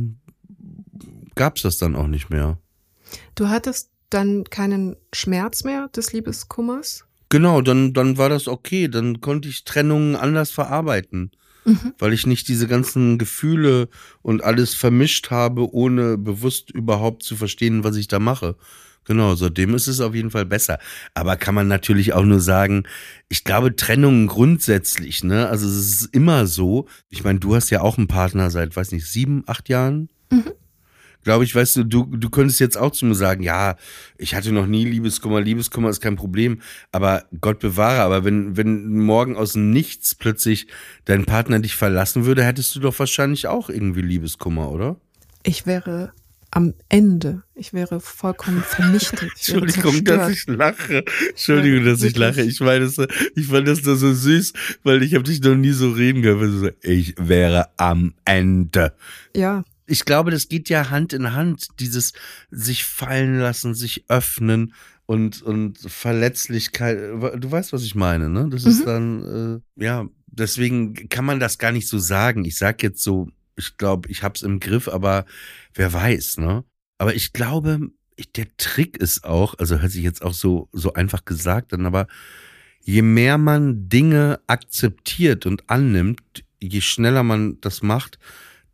gab's 1.34 1.62
das 1.62 1.78
dann 1.78 1.96
auch 1.96 2.06
nicht 2.06 2.30
mehr. 2.30 2.58
Du 3.34 3.48
hattest 3.48 3.90
dann 4.14 4.44
keinen 4.44 4.96
Schmerz 5.12 5.64
mehr 5.64 5.88
des 5.88 6.12
Liebeskummers? 6.12 7.04
Genau, 7.28 7.60
dann, 7.60 7.92
dann 7.92 8.16
war 8.16 8.28
das 8.28 8.48
okay. 8.48 8.88
Dann 8.88 9.20
konnte 9.20 9.48
ich 9.48 9.64
Trennungen 9.64 10.16
anders 10.16 10.50
verarbeiten. 10.50 11.32
Weil 11.98 12.12
ich 12.12 12.26
nicht 12.26 12.46
diese 12.48 12.68
ganzen 12.68 13.16
Gefühle 13.16 13.88
und 14.20 14.44
alles 14.44 14.74
vermischt 14.74 15.30
habe, 15.30 15.72
ohne 15.72 16.18
bewusst 16.18 16.70
überhaupt 16.70 17.22
zu 17.22 17.36
verstehen, 17.36 17.84
was 17.84 17.96
ich 17.96 18.06
da 18.06 18.18
mache. 18.18 18.56
Genau, 19.06 19.34
seitdem 19.34 19.74
ist 19.74 19.86
es 19.86 20.00
auf 20.00 20.14
jeden 20.14 20.30
Fall 20.30 20.44
besser. 20.46 20.78
Aber 21.14 21.36
kann 21.36 21.54
man 21.54 21.68
natürlich 21.68 22.12
auch 22.12 22.24
nur 22.24 22.40
sagen, 22.40 22.84
ich 23.28 23.44
glaube, 23.44 23.76
Trennungen 23.76 24.26
grundsätzlich, 24.26 25.24
ne? 25.24 25.48
Also 25.48 25.66
es 25.66 26.02
ist 26.02 26.14
immer 26.14 26.46
so. 26.46 26.86
Ich 27.08 27.24
meine, 27.24 27.38
du 27.38 27.54
hast 27.54 27.70
ja 27.70 27.80
auch 27.80 27.98
einen 27.98 28.08
Partner 28.08 28.50
seit, 28.50 28.76
weiß 28.76 28.92
nicht, 28.92 29.06
sieben, 29.06 29.42
acht 29.46 29.68
Jahren. 29.68 30.08
Glaube 31.24 31.44
ich, 31.44 31.54
weißt 31.54 31.76
du, 31.76 31.84
du, 31.84 32.04
du 32.04 32.30
könntest 32.30 32.60
jetzt 32.60 32.78
auch 32.78 32.92
zu 32.92 33.06
mir 33.06 33.14
sagen, 33.14 33.42
ja, 33.42 33.76
ich 34.16 34.34
hatte 34.34 34.52
noch 34.52 34.66
nie 34.66 34.84
Liebeskummer, 34.84 35.40
Liebeskummer 35.40 35.88
ist 35.88 36.00
kein 36.00 36.16
Problem, 36.16 36.60
aber 36.92 37.24
Gott 37.40 37.58
bewahre, 37.58 38.02
aber 38.02 38.24
wenn, 38.24 38.56
wenn 38.56 38.98
morgen 38.98 39.36
aus 39.36 39.54
dem 39.54 39.70
Nichts 39.70 40.14
plötzlich 40.14 40.68
dein 41.04 41.24
Partner 41.24 41.58
dich 41.58 41.74
verlassen 41.74 42.24
würde, 42.26 42.44
hättest 42.44 42.74
du 42.76 42.80
doch 42.80 42.98
wahrscheinlich 42.98 43.48
auch 43.48 43.68
irgendwie 43.68 44.02
Liebeskummer, 44.02 44.70
oder? 44.70 44.96
Ich 45.42 45.66
wäre 45.66 46.12
am 46.54 46.72
Ende. 46.88 47.42
Ich 47.54 47.72
wäre 47.72 48.00
vollkommen 48.00 48.62
vernichtet. 48.62 49.22
Entschuldigung, 49.34 50.04
dass 50.04 50.30
ich 50.30 50.46
lache. 50.46 51.04
Entschuldigung, 51.30 51.84
dass 51.84 52.02
ich 52.02 52.16
lache. 52.16 52.42
Ich 52.42 52.60
meine, 52.60 52.84
das, 52.84 52.96
ich 53.34 53.46
fand 53.46 53.66
das 53.66 53.82
da 53.82 53.96
so 53.96 54.12
süß, 54.12 54.52
weil 54.84 55.02
ich 55.02 55.14
habe 55.14 55.24
dich 55.24 55.42
noch 55.42 55.56
nie 55.56 55.72
so 55.72 55.90
reden 55.90 56.22
gehört. 56.22 56.40
wenn 56.40 56.50
du 56.52 56.58
so, 56.58 56.70
Ich 56.82 57.14
wäre 57.18 57.70
am 57.76 58.14
Ende. 58.24 58.92
Ja, 59.34 59.64
ich 59.86 60.04
glaube, 60.04 60.30
das 60.30 60.48
geht 60.48 60.68
ja 60.68 60.90
Hand 60.90 61.12
in 61.12 61.32
Hand, 61.32 61.68
dieses 61.80 62.12
sich 62.50 62.84
fallen 62.84 63.38
lassen, 63.38 63.74
sich 63.74 64.04
öffnen 64.08 64.74
und, 65.06 65.42
und 65.42 65.78
Verletzlichkeit. 65.78 66.98
Du 67.38 67.50
weißt, 67.50 67.72
was 67.72 67.84
ich 67.84 67.94
meine, 67.94 68.28
ne? 68.28 68.48
Das 68.50 68.64
ist 68.64 68.86
dann, 68.86 69.62
äh, 69.76 69.84
ja, 69.84 70.06
deswegen 70.26 71.08
kann 71.08 71.24
man 71.24 71.40
das 71.40 71.58
gar 71.58 71.72
nicht 71.72 71.88
so 71.88 71.98
sagen. 71.98 72.44
Ich 72.44 72.56
sag 72.56 72.82
jetzt 72.82 73.02
so, 73.02 73.28
ich 73.56 73.76
glaube, 73.76 74.10
ich 74.10 74.22
hab's 74.22 74.42
im 74.42 74.60
Griff, 74.60 74.88
aber 74.88 75.26
wer 75.74 75.92
weiß, 75.92 76.38
ne? 76.38 76.64
Aber 76.98 77.14
ich 77.14 77.32
glaube, 77.32 77.90
ich, 78.16 78.32
der 78.32 78.46
Trick 78.56 78.96
ist 78.96 79.24
auch, 79.24 79.58
also 79.58 79.80
hört 79.80 79.92
sich 79.92 80.04
jetzt 80.04 80.22
auch 80.22 80.34
so, 80.34 80.68
so 80.72 80.94
einfach 80.94 81.24
gesagt 81.24 81.72
an, 81.72 81.84
aber 81.84 82.06
je 82.80 83.02
mehr 83.02 83.38
man 83.38 83.88
Dinge 83.88 84.40
akzeptiert 84.46 85.46
und 85.46 85.68
annimmt, 85.68 86.44
je 86.60 86.80
schneller 86.80 87.22
man 87.22 87.60
das 87.60 87.82
macht, 87.82 88.18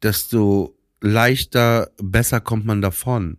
desto 0.03 0.77
leichter, 1.00 1.90
besser 2.00 2.40
kommt 2.40 2.66
man 2.66 2.82
davon. 2.82 3.38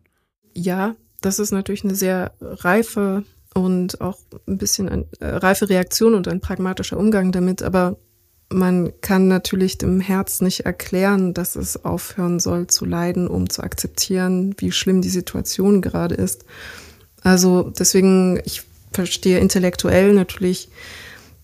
ja, 0.54 0.96
das 1.22 1.40
ist 1.40 1.52
natürlich 1.52 1.84
eine 1.84 1.96
sehr 1.96 2.34
reife 2.42 3.24
und 3.54 4.02
auch 4.02 4.18
ein 4.48 4.58
bisschen 4.58 4.90
ein, 4.90 5.06
äh, 5.20 5.28
reife 5.28 5.70
Reaktion 5.70 6.16
und 6.16 6.28
ein 6.28 6.42
pragmatischer 6.42 6.98
Umgang 6.98 7.32
damit, 7.32 7.62
aber 7.62 7.98
man 8.50 8.92
kann 9.00 9.28
natürlich 9.28 9.78
dem 9.78 10.02
Herz 10.02 10.42
nicht 10.42 10.62
erklären, 10.62 11.34
dass 11.34 11.56
es 11.56 11.86
aufhören 11.86 12.40
soll 12.40 12.68
zu 12.68 12.86
leiden, 12.86 13.28
um 13.28 13.50
zu 13.50 13.64
akzeptieren, 13.64 14.56
wie 14.58 14.74
schlimm 14.74 15.02
die 15.02 15.10
Situation 15.10 15.82
gerade 15.82 16.16
ist. 16.16 16.44
Also 17.22 17.72
deswegen, 17.78 18.42
ich 18.44 18.64
verstehe 18.92 19.40
intellektuell 19.40 20.14
natürlich, 20.14 20.70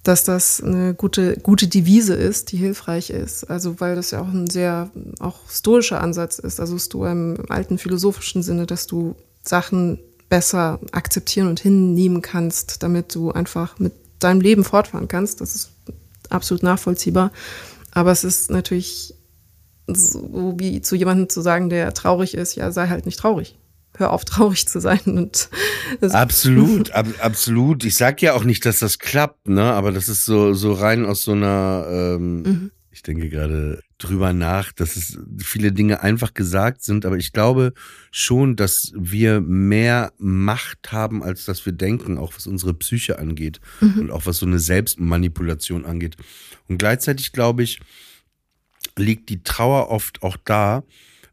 dass 0.07 0.23
das 0.23 0.63
eine 0.63 0.93
gute, 0.93 1.37
gute 1.37 1.67
Devise 1.67 2.13
ist, 2.13 2.51
die 2.51 2.57
hilfreich 2.57 3.09
ist. 3.09 3.43
Also 3.49 3.79
weil 3.79 3.95
das 3.95 4.11
ja 4.11 4.21
auch 4.21 4.27
ein 4.27 4.47
sehr 4.47 4.89
auch 5.19 5.49
stoischer 5.49 6.01
Ansatz 6.01 6.39
ist, 6.39 6.59
also 6.59 6.77
Stoa 6.77 7.11
im 7.11 7.37
alten 7.49 7.77
philosophischen 7.77 8.41
Sinne, 8.41 8.65
dass 8.65 8.87
du 8.87 9.15
Sachen 9.43 9.99
besser 10.29 10.79
akzeptieren 10.91 11.47
und 11.47 11.59
hinnehmen 11.59 12.21
kannst, 12.21 12.83
damit 12.83 13.13
du 13.15 13.31
einfach 13.31 13.79
mit 13.79 13.93
deinem 14.19 14.41
Leben 14.41 14.63
fortfahren 14.63 15.07
kannst. 15.07 15.41
Das 15.41 15.55
ist 15.55 15.71
absolut 16.29 16.63
nachvollziehbar. 16.63 17.31
Aber 17.91 18.11
es 18.11 18.23
ist 18.23 18.49
natürlich 18.49 19.13
so 19.87 20.55
wie 20.57 20.81
zu 20.81 20.95
jemandem 20.95 21.29
zu 21.29 21.41
sagen, 21.41 21.69
der 21.69 21.93
traurig 21.93 22.33
ist, 22.33 22.55
ja, 22.55 22.71
sei 22.71 22.87
halt 22.87 23.05
nicht 23.05 23.19
traurig. 23.19 23.57
Hör 23.97 24.11
auf, 24.11 24.25
traurig 24.25 24.67
zu 24.67 24.79
sein. 24.79 25.01
Und 25.05 25.49
Absolut, 26.01 26.91
ab, 26.93 27.07
absolut. 27.19 27.83
Ich 27.83 27.95
sag 27.95 28.21
ja 28.21 28.33
auch 28.33 28.43
nicht, 28.43 28.65
dass 28.65 28.79
das 28.79 28.99
klappt, 28.99 29.47
ne? 29.47 29.63
Aber 29.63 29.91
das 29.91 30.07
ist 30.07 30.25
so, 30.25 30.53
so 30.53 30.73
rein 30.73 31.05
aus 31.05 31.23
so 31.23 31.33
einer, 31.33 31.85
ähm, 31.89 32.71
ich 32.91 33.03
denke 33.03 33.29
gerade 33.29 33.81
drüber 33.97 34.33
nach, 34.33 34.71
dass 34.71 34.95
es 34.95 35.17
viele 35.39 35.71
Dinge 35.71 36.01
einfach 36.01 36.33
gesagt 36.33 36.83
sind, 36.83 37.05
aber 37.05 37.17
ich 37.17 37.31
glaube 37.31 37.73
schon, 38.11 38.55
dass 38.55 38.91
wir 38.95 39.41
mehr 39.41 40.13
Macht 40.17 40.91
haben, 40.91 41.23
als 41.23 41.45
dass 41.45 41.65
wir 41.65 41.73
denken, 41.73 42.17
auch 42.17 42.33
was 42.35 42.45
unsere 42.45 42.75
Psyche 42.75 43.17
angeht 43.17 43.59
und 43.81 44.11
auch 44.11 44.25
was 44.25 44.37
so 44.37 44.45
eine 44.45 44.59
Selbstmanipulation 44.59 45.85
angeht. 45.85 46.15
Und 46.67 46.77
gleichzeitig 46.77 47.31
glaube 47.31 47.63
ich, 47.63 47.79
liegt 48.97 49.29
die 49.29 49.43
Trauer 49.43 49.89
oft 49.89 50.21
auch 50.23 50.37
da, 50.43 50.83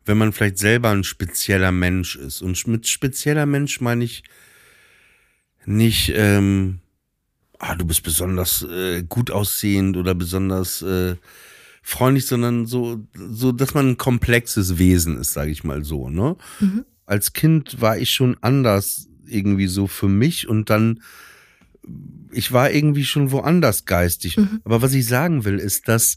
wenn 0.05 0.19
man 0.19 0.33
vielleicht 0.33 0.59
selber 0.59 0.91
ein 0.91 1.05
spezieller 1.05 1.73
Mensch 1.73 2.17
ist. 2.17 2.43
Und 2.43 2.67
mit 2.67 2.87
spezieller 2.87 3.47
Mensch 3.47 3.81
meine 3.81 4.05
ich 4.05 4.25
nicht, 5.67 6.13
ähm, 6.15 6.81
ah, 7.59 7.75
du 7.75 7.85
bist 7.87 8.03
besonders 8.03 8.63
äh, 8.63 9.03
gut 9.03 9.31
aussehend 9.31 9.97
oder 9.97 10.15
besonders 10.15 10.83
äh, 10.83 11.17
freundlich, 11.83 12.27
sondern 12.27 12.67
so, 12.67 13.07
so, 13.15 13.53
dass 13.53 13.75
man 13.75 13.91
ein 13.91 13.99
komplexes 13.99 14.79
Wesen 14.79 15.19
ist, 15.19 15.33
sage 15.33 15.51
ich 15.51 15.65
mal 15.65 15.85
so, 15.85 16.09
ne? 16.09 16.37
Mhm. 16.61 16.85
Als 17.07 17.35
Kind 17.35 17.81
war 17.81 17.99
ich 17.99 18.11
schon 18.11 18.37
anders 18.41 19.09
irgendwie 19.27 19.67
so 19.67 19.87
für 19.87 20.09
mich 20.09 20.49
und 20.49 20.71
dann, 20.71 21.03
ich 22.33 22.53
war 22.53 22.71
irgendwie 22.71 23.05
schon 23.05 23.31
woanders 23.31 23.85
geistig. 23.85 24.39
Mhm. 24.39 24.61
Aber 24.65 24.81
was 24.81 24.95
ich 24.95 25.07
sagen 25.07 25.45
will, 25.45 25.59
ist, 25.59 25.89
dass, 25.89 26.17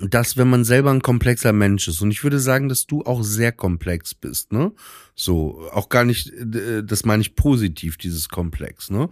dass 0.00 0.36
wenn 0.36 0.48
man 0.48 0.64
selber 0.64 0.90
ein 0.90 1.02
komplexer 1.02 1.52
Mensch 1.52 1.88
ist, 1.88 2.00
und 2.00 2.10
ich 2.10 2.24
würde 2.24 2.40
sagen, 2.40 2.68
dass 2.68 2.86
du 2.86 3.02
auch 3.02 3.22
sehr 3.22 3.52
komplex 3.52 4.14
bist, 4.14 4.52
ne? 4.52 4.72
So, 5.14 5.68
auch 5.72 5.88
gar 5.88 6.04
nicht, 6.04 6.32
das 6.38 7.04
meine 7.04 7.20
ich 7.20 7.36
positiv, 7.36 7.96
dieses 7.96 8.28
Komplex, 8.28 8.90
ne? 8.90 9.08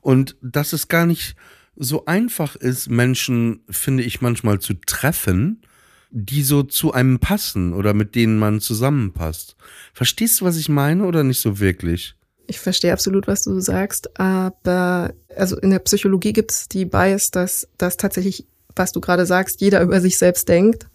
Und 0.00 0.36
dass 0.42 0.72
es 0.72 0.88
gar 0.88 1.06
nicht 1.06 1.36
so 1.76 2.06
einfach 2.06 2.56
ist, 2.56 2.88
Menschen, 2.88 3.60
finde 3.68 4.02
ich, 4.02 4.20
manchmal 4.20 4.60
zu 4.60 4.74
treffen, 4.74 5.62
die 6.10 6.42
so 6.44 6.62
zu 6.62 6.92
einem 6.92 7.18
passen 7.18 7.72
oder 7.72 7.92
mit 7.92 8.14
denen 8.14 8.38
man 8.38 8.60
zusammenpasst. 8.60 9.56
Verstehst 9.92 10.40
du, 10.40 10.44
was 10.44 10.56
ich 10.56 10.68
meine 10.68 11.06
oder 11.06 11.24
nicht 11.24 11.40
so 11.40 11.58
wirklich? 11.58 12.14
Ich 12.46 12.60
verstehe 12.60 12.92
absolut, 12.92 13.26
was 13.26 13.42
du 13.42 13.58
sagst, 13.58 14.20
aber 14.20 15.14
also 15.34 15.58
in 15.58 15.70
der 15.70 15.78
Psychologie 15.80 16.32
gibt 16.32 16.52
es 16.52 16.68
die 16.68 16.84
Bias, 16.84 17.30
dass, 17.30 17.66
dass 17.78 17.96
tatsächlich, 17.96 18.46
was 18.76 18.92
du 18.92 19.00
gerade 19.00 19.26
sagst, 19.26 19.60
jeder 19.60 19.80
über 19.82 20.00
sich 20.00 20.18
selbst 20.18 20.48
denkt. 20.48 20.86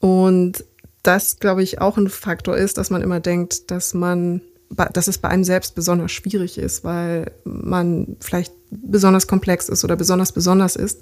Und 0.00 0.64
das, 1.02 1.38
glaube 1.38 1.62
ich, 1.62 1.80
auch 1.80 1.96
ein 1.96 2.08
Faktor 2.08 2.56
ist, 2.56 2.78
dass 2.78 2.90
man 2.90 3.02
immer 3.02 3.20
denkt, 3.20 3.70
dass 3.70 3.94
man, 3.94 4.42
dass 4.92 5.08
es 5.08 5.18
bei 5.18 5.28
einem 5.28 5.44
selbst 5.44 5.74
besonders 5.74 6.12
schwierig 6.12 6.58
ist, 6.58 6.84
weil 6.84 7.32
man 7.44 8.16
vielleicht 8.20 8.52
besonders 8.70 9.26
komplex 9.26 9.68
ist 9.68 9.84
oder 9.84 9.96
besonders 9.96 10.32
besonders 10.32 10.76
ist 10.76 11.00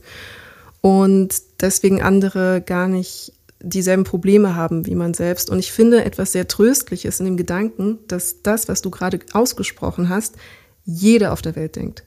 und 0.81 1.35
deswegen 1.61 2.01
andere 2.01 2.63
gar 2.65 2.87
nicht 2.87 3.33
dieselben 3.61 4.05
Probleme 4.05 4.55
haben 4.55 4.87
wie 4.87 4.95
man 4.95 5.15
selbst. 5.15 5.51
Und 5.51 5.59
ich 5.59 5.73
finde 5.73 6.05
etwas 6.05 6.33
sehr 6.33 6.47
Tröstliches 6.47 7.19
in 7.19 7.27
dem 7.27 7.37
Gedanken, 7.37 7.99
dass 8.07 8.43
das, 8.43 8.69
was 8.69 8.83
du 8.83 8.91
gerade 8.91 9.19
ausgesprochen 9.33 10.09
hast, 10.09 10.37
jeder 10.85 11.33
auf 11.33 11.43
der 11.43 11.57
Welt 11.57 11.75
denkt. 11.75 12.05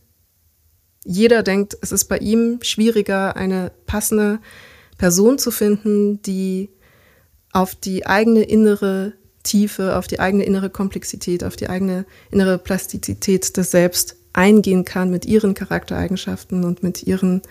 Jeder 1.05 1.43
denkt, 1.43 1.77
es 1.81 1.91
ist 1.91 2.05
bei 2.05 2.17
ihm 2.17 2.59
schwieriger, 2.61 3.35
eine 3.35 3.71
passende 3.85 4.39
Person 4.97 5.37
zu 5.37 5.51
finden, 5.51 6.21
die 6.21 6.69
auf 7.51 7.75
die 7.75 8.05
eigene 8.05 8.43
innere 8.43 9.13
Tiefe, 9.43 9.95
auf 9.95 10.07
die 10.07 10.19
eigene 10.19 10.43
innere 10.43 10.69
Komplexität, 10.69 11.43
auf 11.43 11.55
die 11.55 11.69
eigene 11.69 12.05
innere 12.31 12.57
Plastizität 12.57 13.55
des 13.55 13.71
Selbst 13.71 14.17
eingehen 14.33 14.85
kann 14.85 15.09
mit 15.09 15.25
ihren 15.25 15.53
Charaktereigenschaften 15.53 16.63
und 16.63 16.83
mit 16.83 17.03
ihren 17.03 17.41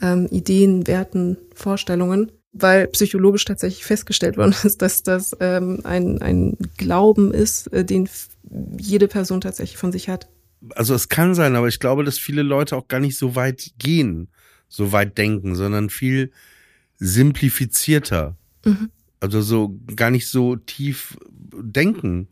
ähm, 0.00 0.26
Ideen, 0.30 0.86
Werten, 0.86 1.36
Vorstellungen 1.54 2.32
weil 2.58 2.86
psychologisch 2.88 3.44
tatsächlich 3.44 3.84
festgestellt 3.84 4.36
worden 4.36 4.54
ist, 4.64 4.82
dass 4.82 5.02
das 5.02 5.36
ähm, 5.40 5.80
ein, 5.84 6.20
ein 6.22 6.56
Glauben 6.76 7.32
ist, 7.32 7.72
äh, 7.72 7.84
den 7.84 8.08
jede 8.78 9.08
Person 9.08 9.40
tatsächlich 9.40 9.76
von 9.76 9.92
sich 9.92 10.08
hat. 10.08 10.28
Also 10.74 10.94
es 10.94 11.08
kann 11.08 11.34
sein, 11.34 11.56
aber 11.56 11.68
ich 11.68 11.80
glaube, 11.80 12.04
dass 12.04 12.18
viele 12.18 12.42
Leute 12.42 12.76
auch 12.76 12.88
gar 12.88 13.00
nicht 13.00 13.16
so 13.16 13.34
weit 13.34 13.72
gehen, 13.78 14.28
so 14.68 14.92
weit 14.92 15.18
denken, 15.18 15.54
sondern 15.54 15.90
viel 15.90 16.32
simplifizierter. 16.98 18.36
Mhm. 18.64 18.90
Also 19.20 19.42
so 19.42 19.78
gar 19.94 20.10
nicht 20.10 20.28
so 20.28 20.56
tief 20.56 21.16
denken. 21.30 22.28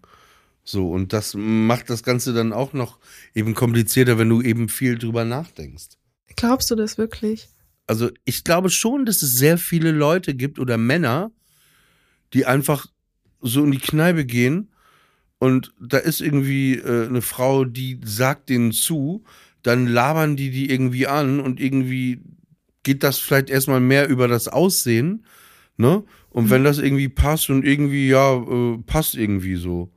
So, 0.64 0.90
und 0.90 1.12
das 1.12 1.34
macht 1.34 1.90
das 1.90 2.02
Ganze 2.02 2.32
dann 2.32 2.52
auch 2.52 2.72
noch 2.72 2.98
eben 3.34 3.54
komplizierter, 3.54 4.18
wenn 4.18 4.28
du 4.28 4.40
eben 4.40 4.68
viel 4.68 4.98
drüber 4.98 5.24
nachdenkst. 5.24 5.98
Glaubst 6.36 6.70
du 6.70 6.74
das 6.74 6.96
wirklich? 6.96 7.48
also 7.86 8.10
ich 8.24 8.44
glaube 8.44 8.70
schon, 8.70 9.06
dass 9.06 9.22
es 9.22 9.36
sehr 9.36 9.58
viele 9.58 9.90
Leute 9.90 10.34
gibt 10.34 10.58
oder 10.58 10.78
Männer, 10.78 11.30
die 12.32 12.46
einfach 12.46 12.86
so 13.40 13.64
in 13.64 13.70
die 13.70 13.78
Kneipe 13.78 14.24
gehen 14.24 14.70
und 15.44 15.74
da 15.78 15.98
ist 15.98 16.22
irgendwie 16.22 16.76
äh, 16.76 17.06
eine 17.06 17.20
Frau, 17.20 17.66
die 17.66 18.00
sagt 18.02 18.48
denen 18.48 18.72
zu, 18.72 19.24
dann 19.62 19.86
labern 19.86 20.36
die 20.36 20.50
die 20.50 20.70
irgendwie 20.70 21.06
an 21.06 21.38
und 21.38 21.60
irgendwie 21.60 22.22
geht 22.82 23.02
das 23.02 23.18
vielleicht 23.18 23.50
erstmal 23.50 23.80
mehr 23.80 24.08
über 24.08 24.26
das 24.26 24.48
Aussehen, 24.48 25.26
ne? 25.76 26.02
Und 26.30 26.44
mhm. 26.44 26.50
wenn 26.50 26.64
das 26.64 26.78
irgendwie 26.78 27.10
passt 27.10 27.50
und 27.50 27.62
irgendwie, 27.62 28.08
ja, 28.08 28.36
äh, 28.36 28.78
passt 28.86 29.16
irgendwie 29.16 29.56
so. 29.56 29.92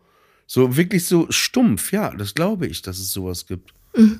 So 0.47 0.75
wirklich 0.75 1.05
so 1.05 1.27
stumpf, 1.29 1.93
ja, 1.93 2.13
das 2.13 2.35
glaube 2.35 2.67
ich, 2.67 2.81
dass 2.81 2.99
es 2.99 3.13
sowas 3.13 3.45
gibt. 3.45 3.73
Mhm. 3.95 4.19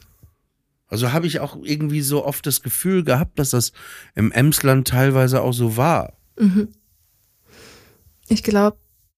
Also 0.88 1.12
habe 1.12 1.28
ich 1.28 1.42
auch 1.42 1.58
irgendwie 1.62 2.04
so 2.04 2.26
oft 2.26 2.46
das 2.46 2.62
Gefühl 2.62 3.04
gehabt, 3.04 3.38
dass 3.38 3.50
das 3.50 3.74
im 4.16 4.32
Emsland 4.32 4.88
teilweise 4.88 5.42
auch 5.42 5.54
so 5.54 5.76
war. 5.76 6.14
Mhm. 6.40 6.70
Ich 8.30 8.44
glaube 8.44 8.78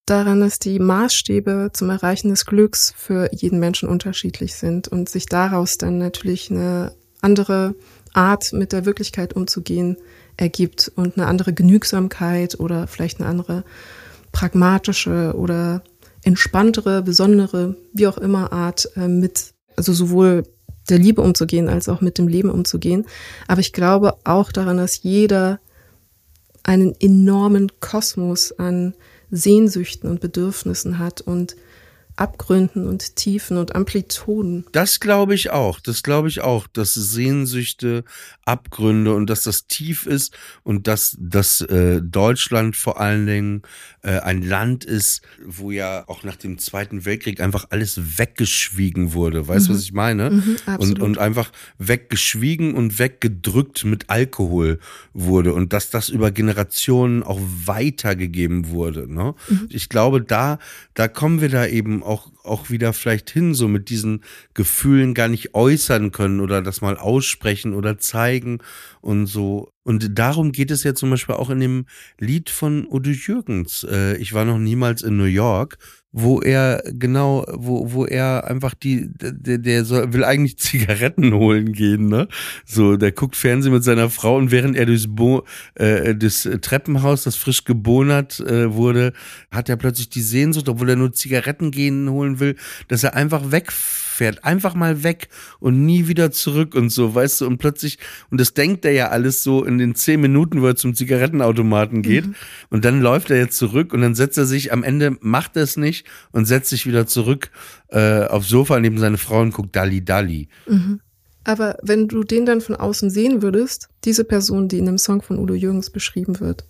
daran, 0.09 0.39
dass 0.39 0.59
die 0.59 0.79
Maßstäbe 0.79 1.71
zum 1.73 1.89
Erreichen 1.89 2.29
des 2.29 2.45
Glücks 2.45 2.93
für 2.97 3.29
jeden 3.33 3.59
Menschen 3.59 3.89
unterschiedlich 3.89 4.55
sind 4.55 4.87
und 4.87 5.09
sich 5.09 5.25
daraus 5.25 5.77
dann 5.77 5.97
natürlich 5.97 6.49
eine 6.49 6.93
andere 7.21 7.75
Art 8.13 8.53
mit 8.53 8.71
der 8.71 8.85
Wirklichkeit 8.85 9.33
umzugehen 9.33 9.97
ergibt 10.37 10.91
und 10.95 11.17
eine 11.17 11.27
andere 11.27 11.53
Genügsamkeit 11.53 12.59
oder 12.59 12.87
vielleicht 12.87 13.19
eine 13.19 13.29
andere 13.29 13.63
pragmatische 14.31 15.33
oder 15.35 15.83
entspanntere, 16.23 17.01
besondere, 17.01 17.75
wie 17.93 18.07
auch 18.07 18.17
immer 18.17 18.51
Art 18.51 18.89
äh, 18.95 19.07
mit, 19.07 19.53
also 19.75 19.93
sowohl 19.93 20.43
der 20.89 20.97
Liebe 20.97 21.21
umzugehen, 21.21 21.69
als 21.69 21.87
auch 21.87 22.01
mit 22.01 22.17
dem 22.17 22.27
Leben 22.27 22.49
umzugehen. 22.49 23.05
Aber 23.47 23.61
ich 23.61 23.73
glaube 23.73 24.15
auch 24.23 24.51
daran, 24.51 24.77
dass 24.77 25.03
jeder 25.03 25.59
einen 26.63 26.95
enormen 26.99 27.71
Kosmos 27.79 28.51
an 28.53 28.95
Sehnsüchten 29.31 30.09
und 30.09 30.21
Bedürfnissen 30.21 30.99
hat 30.99 31.21
und 31.21 31.55
Abgründen 32.19 32.87
und 32.87 33.15
Tiefen 33.15 33.57
und 33.57 33.75
Amplituden. 33.75 34.65
Das 34.71 34.99
glaube 34.99 35.35
ich 35.35 35.51
auch. 35.51 35.79
Das 35.79 36.03
glaube 36.03 36.27
ich 36.27 36.41
auch, 36.41 36.67
dass 36.67 36.93
Sehnsüchte, 36.93 38.03
Abgründe 38.45 39.13
und 39.13 39.29
dass 39.29 39.43
das 39.43 39.67
tief 39.67 40.05
ist 40.05 40.35
und 40.63 40.87
dass, 40.87 41.15
dass 41.19 41.61
äh, 41.61 42.01
Deutschland 42.01 42.75
vor 42.75 42.99
allen 42.99 43.25
Dingen 43.25 43.61
äh, 44.01 44.19
ein 44.19 44.41
Land 44.41 44.85
ist, 44.85 45.21
wo 45.45 45.71
ja 45.71 46.03
auch 46.07 46.23
nach 46.23 46.35
dem 46.35 46.57
Zweiten 46.57 47.05
Weltkrieg 47.05 47.39
einfach 47.39 47.67
alles 47.69 48.17
weggeschwiegen 48.17 49.13
wurde. 49.13 49.47
Weißt 49.47 49.67
du, 49.67 49.71
mhm. 49.71 49.75
was 49.75 49.83
ich 49.83 49.93
meine? 49.93 50.29
Mhm, 50.29 50.57
und, 50.77 50.99
und 50.99 51.17
einfach 51.19 51.51
weggeschwiegen 51.77 52.75
und 52.75 52.99
weggedrückt 52.99 53.85
mit 53.85 54.09
Alkohol 54.09 54.79
wurde 55.13 55.53
und 55.53 55.73
dass 55.73 55.89
das 55.89 56.09
über 56.09 56.31
Generationen 56.31 57.23
auch 57.23 57.39
weitergegeben 57.41 58.69
wurde. 58.69 59.11
Ne? 59.11 59.35
Mhm. 59.47 59.67
Ich 59.69 59.89
glaube, 59.89 60.21
da, 60.21 60.59
da 60.95 61.07
kommen 61.07 61.39
wir 61.39 61.49
da 61.49 61.65
eben 61.65 62.03
auch, 62.09 62.31
auch 62.43 62.69
wieder 62.69 62.91
vielleicht 62.93 63.29
hin, 63.29 63.53
so 63.53 63.67
mit 63.67 63.89
diesen 63.89 64.23
Gefühlen 64.53 65.13
gar 65.13 65.27
nicht 65.27 65.53
äußern 65.53 66.11
können 66.11 66.39
oder 66.41 66.61
das 66.61 66.81
mal 66.81 66.97
aussprechen 66.97 67.73
oder 67.73 67.97
zeigen 67.97 68.59
und 69.01 69.27
so. 69.27 69.71
Und 69.89 70.19
darum 70.19 70.51
geht 70.51 70.69
es 70.69 70.83
ja 70.83 70.93
zum 70.93 71.09
Beispiel 71.09 71.33
auch 71.33 71.49
in 71.49 71.59
dem 71.59 71.87
Lied 72.19 72.51
von 72.51 72.85
Udo 72.87 73.09
Jürgens. 73.09 73.83
Äh, 73.89 74.17
ich 74.17 74.35
war 74.35 74.45
noch 74.45 74.59
niemals 74.59 75.01
in 75.01 75.17
New 75.17 75.23
York 75.23 75.79
wo 76.11 76.41
er 76.41 76.81
genau, 76.85 77.45
wo, 77.51 77.93
wo 77.93 78.05
er 78.05 78.47
einfach 78.47 78.73
die, 78.73 79.09
der, 79.13 79.59
der 79.59 79.85
soll, 79.85 80.11
will 80.13 80.23
eigentlich 80.23 80.57
Zigaretten 80.57 81.33
holen 81.33 81.71
gehen, 81.71 82.07
ne? 82.07 82.27
So, 82.65 82.97
der 82.97 83.11
guckt 83.11 83.35
Fernsehen 83.35 83.73
mit 83.73 83.83
seiner 83.83 84.09
Frau 84.09 84.37
und 84.37 84.51
während 84.51 84.75
er 84.75 84.85
durchs, 84.85 85.07
Bo, 85.07 85.45
äh, 85.75 86.15
das 86.15 86.49
Treppenhaus, 86.61 87.23
das 87.23 87.35
frisch 87.35 87.63
gebonert 87.63 88.39
äh, 88.39 88.73
wurde, 88.73 89.13
hat 89.51 89.69
er 89.69 89.77
plötzlich 89.77 90.09
die 90.09 90.21
Sehnsucht, 90.21 90.67
obwohl 90.67 90.89
er 90.89 90.95
nur 90.95 91.13
Zigaretten 91.13 91.71
gehen 91.71 92.09
holen 92.09 92.39
will, 92.39 92.55
dass 92.87 93.03
er 93.03 93.15
einfach 93.15 93.51
wegfährt, 93.51 94.43
einfach 94.43 94.73
mal 94.73 95.03
weg 95.03 95.29
und 95.59 95.85
nie 95.85 96.07
wieder 96.07 96.31
zurück 96.31 96.73
und 96.73 96.89
so, 96.89 97.13
weißt 97.13 97.41
du, 97.41 97.47
und 97.47 97.59
plötzlich, 97.59 97.99
und 98.31 98.39
das 98.39 98.55
denkt 98.55 98.83
er 98.83 98.93
ja 98.93 99.09
alles 99.09 99.43
so 99.43 99.63
in 99.63 99.77
den 99.79 99.95
zehn 99.95 100.21
Minuten, 100.21 100.61
wo 100.61 100.67
er 100.67 100.75
zum 100.75 100.93
Zigarettenautomaten 100.93 102.01
geht, 102.01 102.27
mhm. 102.27 102.35
und 102.69 102.85
dann 102.85 103.01
läuft 103.01 103.31
er 103.31 103.37
jetzt 103.37 103.57
zurück 103.57 103.93
und 103.93 104.01
dann 104.01 104.15
setzt 104.15 104.37
er 104.37 104.45
sich, 104.45 104.71
am 104.71 104.83
Ende 104.83 105.17
macht 105.21 105.55
er 105.55 105.63
es 105.63 105.77
nicht, 105.77 106.05
und 106.31 106.45
setzt 106.45 106.69
sich 106.69 106.85
wieder 106.85 107.07
zurück 107.07 107.51
äh, 107.89 108.25
aufs 108.25 108.49
Sofa 108.49 108.79
neben 108.79 108.97
seine 108.97 109.17
Frau 109.17 109.41
und 109.41 109.53
guckt 109.53 109.75
Dalli 109.75 110.03
Dalli. 110.03 110.47
Mhm. 110.67 110.99
Aber 111.43 111.77
wenn 111.81 112.07
du 112.07 112.23
den 112.23 112.45
dann 112.45 112.61
von 112.61 112.75
außen 112.75 113.09
sehen 113.09 113.41
würdest, 113.41 113.89
diese 114.03 114.23
Person, 114.23 114.67
die 114.67 114.77
in 114.77 114.85
dem 114.85 114.97
Song 114.97 115.21
von 115.21 115.39
Udo 115.39 115.53
Jürgens 115.53 115.89
beschrieben 115.89 116.39
wird, 116.39 116.65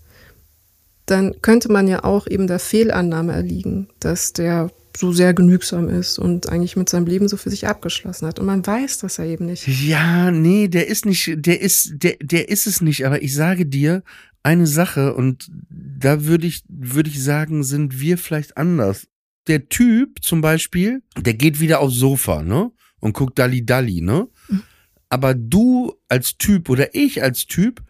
dann 1.05 1.41
könnte 1.41 1.71
man 1.71 1.87
ja 1.87 2.03
auch 2.03 2.27
eben 2.27 2.47
der 2.47 2.59
Fehlannahme 2.59 3.33
erliegen, 3.33 3.87
dass 3.99 4.31
der 4.31 4.71
so 4.99 5.12
sehr 5.12 5.33
genügsam 5.33 5.89
ist 5.89 6.19
und 6.19 6.49
eigentlich 6.49 6.75
mit 6.75 6.89
seinem 6.89 7.05
Leben 7.05 7.27
so 7.27 7.38
für 7.38 7.49
sich 7.49 7.67
abgeschlossen 7.67 8.27
hat. 8.27 8.39
Und 8.39 8.45
man 8.45 8.65
weiß 8.65 8.99
das 8.99 9.17
ja 9.17 9.25
eben 9.25 9.45
nicht. 9.45 9.67
Ja, 9.67 10.31
nee, 10.31 10.67
der 10.67 10.88
ist 10.88 11.05
nicht, 11.05 11.33
der 11.38 11.62
ist, 11.62 11.93
der, 11.93 12.17
der 12.21 12.49
ist 12.49 12.67
es 12.67 12.81
nicht. 12.81 13.05
Aber 13.05 13.21
ich 13.21 13.33
sage 13.33 13.65
dir 13.65 14.03
eine 14.43 14.67
Sache 14.67 15.15
und 15.15 15.49
da 15.69 16.25
würde 16.25 16.47
ich, 16.47 16.63
würde 16.67 17.09
ich 17.09 17.23
sagen, 17.23 17.63
sind 17.63 17.99
wir 17.99 18.17
vielleicht 18.17 18.57
anders 18.57 19.07
der 19.49 19.67
Typ 19.67 20.23
zum 20.23 20.41
Beispiel, 20.41 21.01
der 21.17 21.33
geht 21.33 21.59
wieder 21.59 21.79
aufs 21.81 21.95
Sofa, 21.95 22.43
ne? 22.43 22.71
Und 22.99 23.13
guckt 23.13 23.39
Dalli 23.39 23.65
Dalli, 23.65 23.99
ne? 23.99 24.27
Mhm. 24.47 24.63
Aber 25.09 25.33
du 25.33 25.93
als 26.07 26.38
Typ 26.38 26.69
oder 26.69 26.93
ich 26.93 27.23
als 27.23 27.47
Typ 27.47 27.81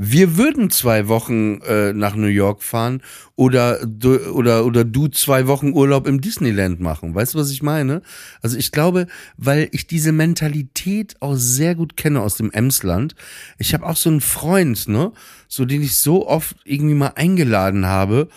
wir 0.00 0.36
würden 0.36 0.70
zwei 0.70 1.08
Wochen 1.08 1.60
äh, 1.62 1.92
nach 1.92 2.14
New 2.14 2.28
York 2.28 2.62
fahren 2.62 3.02
oder 3.34 3.84
du, 3.84 4.30
oder 4.30 4.64
oder 4.64 4.84
du 4.84 5.08
zwei 5.08 5.48
Wochen 5.48 5.72
Urlaub 5.72 6.06
im 6.06 6.20
Disneyland 6.20 6.78
machen. 6.78 7.16
Weißt 7.16 7.34
du, 7.34 7.38
was 7.38 7.50
ich 7.50 7.64
meine? 7.64 8.02
Also 8.40 8.56
ich 8.56 8.70
glaube, 8.70 9.08
weil 9.36 9.68
ich 9.72 9.88
diese 9.88 10.12
Mentalität 10.12 11.16
auch 11.18 11.34
sehr 11.34 11.74
gut 11.74 11.96
kenne 11.96 12.20
aus 12.20 12.36
dem 12.36 12.52
Emsland. 12.52 13.16
Ich 13.58 13.74
habe 13.74 13.86
auch 13.86 13.96
so 13.96 14.08
einen 14.08 14.20
Freund, 14.20 14.86
ne, 14.86 15.10
so 15.48 15.64
den 15.64 15.82
ich 15.82 15.96
so 15.96 16.28
oft 16.28 16.54
irgendwie 16.64 16.94
mal 16.94 17.14
eingeladen 17.16 17.86
habe 17.86 18.28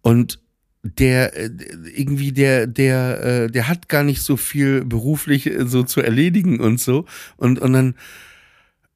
und 0.00 0.40
der 0.82 1.36
äh, 1.36 1.50
irgendwie 1.94 2.32
der 2.32 2.66
der 2.66 3.20
äh, 3.22 3.50
der 3.50 3.68
hat 3.68 3.90
gar 3.90 4.04
nicht 4.04 4.22
so 4.22 4.38
viel 4.38 4.86
beruflich 4.86 5.48
äh, 5.48 5.66
so 5.66 5.82
zu 5.82 6.00
erledigen 6.00 6.60
und 6.60 6.80
so 6.80 7.04
und 7.36 7.58
und 7.58 7.74
dann 7.74 7.94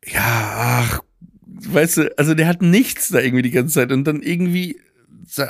ja 0.07 0.23
ach 0.89 1.01
weißt 1.69 1.97
du, 1.99 2.19
also 2.19 2.35
der 2.35 2.47
hat 2.47 2.63
nichts 2.63 3.09
da 3.09 3.21
irgendwie 3.21 3.43
die 3.43 3.51
ganze 3.51 3.75
Zeit 3.75 3.93
und 3.93 4.05
dann 4.05 4.23
irgendwie 4.23 4.81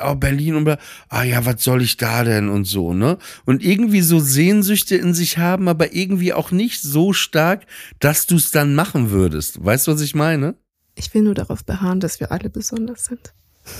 oh, 0.04 0.14
Berlin 0.14 0.54
und 0.56 0.78
ah 1.08 1.22
ja, 1.22 1.44
was 1.44 1.62
soll 1.62 1.82
ich 1.82 1.96
da 1.96 2.24
denn 2.24 2.48
und 2.48 2.64
so, 2.64 2.94
ne? 2.94 3.18
Und 3.44 3.62
irgendwie 3.62 4.00
so 4.00 4.20
Sehnsüchte 4.20 4.96
in 4.96 5.14
sich 5.14 5.38
haben, 5.38 5.68
aber 5.68 5.94
irgendwie 5.94 6.32
auch 6.32 6.50
nicht 6.50 6.82
so 6.82 7.12
stark, 7.12 7.66
dass 7.98 8.26
du 8.26 8.36
es 8.36 8.50
dann 8.50 8.74
machen 8.74 9.10
würdest. 9.10 9.64
Weißt 9.64 9.86
du, 9.86 9.92
was 9.92 10.00
ich 10.00 10.14
meine? 10.14 10.54
Ich 10.94 11.12
will 11.14 11.22
nur 11.22 11.34
darauf 11.34 11.64
beharren, 11.64 12.00
dass 12.00 12.20
wir 12.20 12.32
alle 12.32 12.50
besonders 12.50 13.06
sind. 13.06 13.32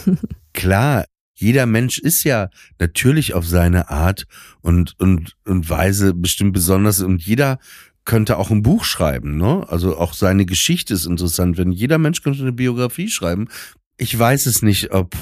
Klar, 0.55 1.05
jeder 1.35 1.67
Mensch 1.67 1.99
ist 1.99 2.25
ja 2.25 2.51
natürlich 2.79 3.35
auf 3.35 3.47
seine 3.47 3.91
Art 3.91 4.27
und, 4.61 4.95
und, 4.99 5.37
und 5.45 5.69
Weise 5.69 6.15
bestimmt 6.15 6.53
besonders 6.53 7.01
und 7.01 7.23
jeder 7.23 7.59
könnte 8.05 8.37
auch 8.39 8.51
ein 8.51 8.63
Buch 8.63 8.85
schreiben, 8.85 9.37
ne? 9.37 9.67
Also 9.69 9.97
auch 9.97 10.15
seine 10.15 10.45
Geschichte 10.47 10.95
ist 10.95 11.07
interessant. 11.07 11.57
Wenn 11.57 11.73
jeder 11.73 11.99
Mensch 11.99 12.23
könnte 12.23 12.43
eine 12.43 12.53
Biografie 12.53 13.09
schreiben. 13.09 13.49
Ich 13.97 14.19
weiß 14.19 14.47
es 14.47 14.63
nicht, 14.63 14.93
ob. 14.93 15.15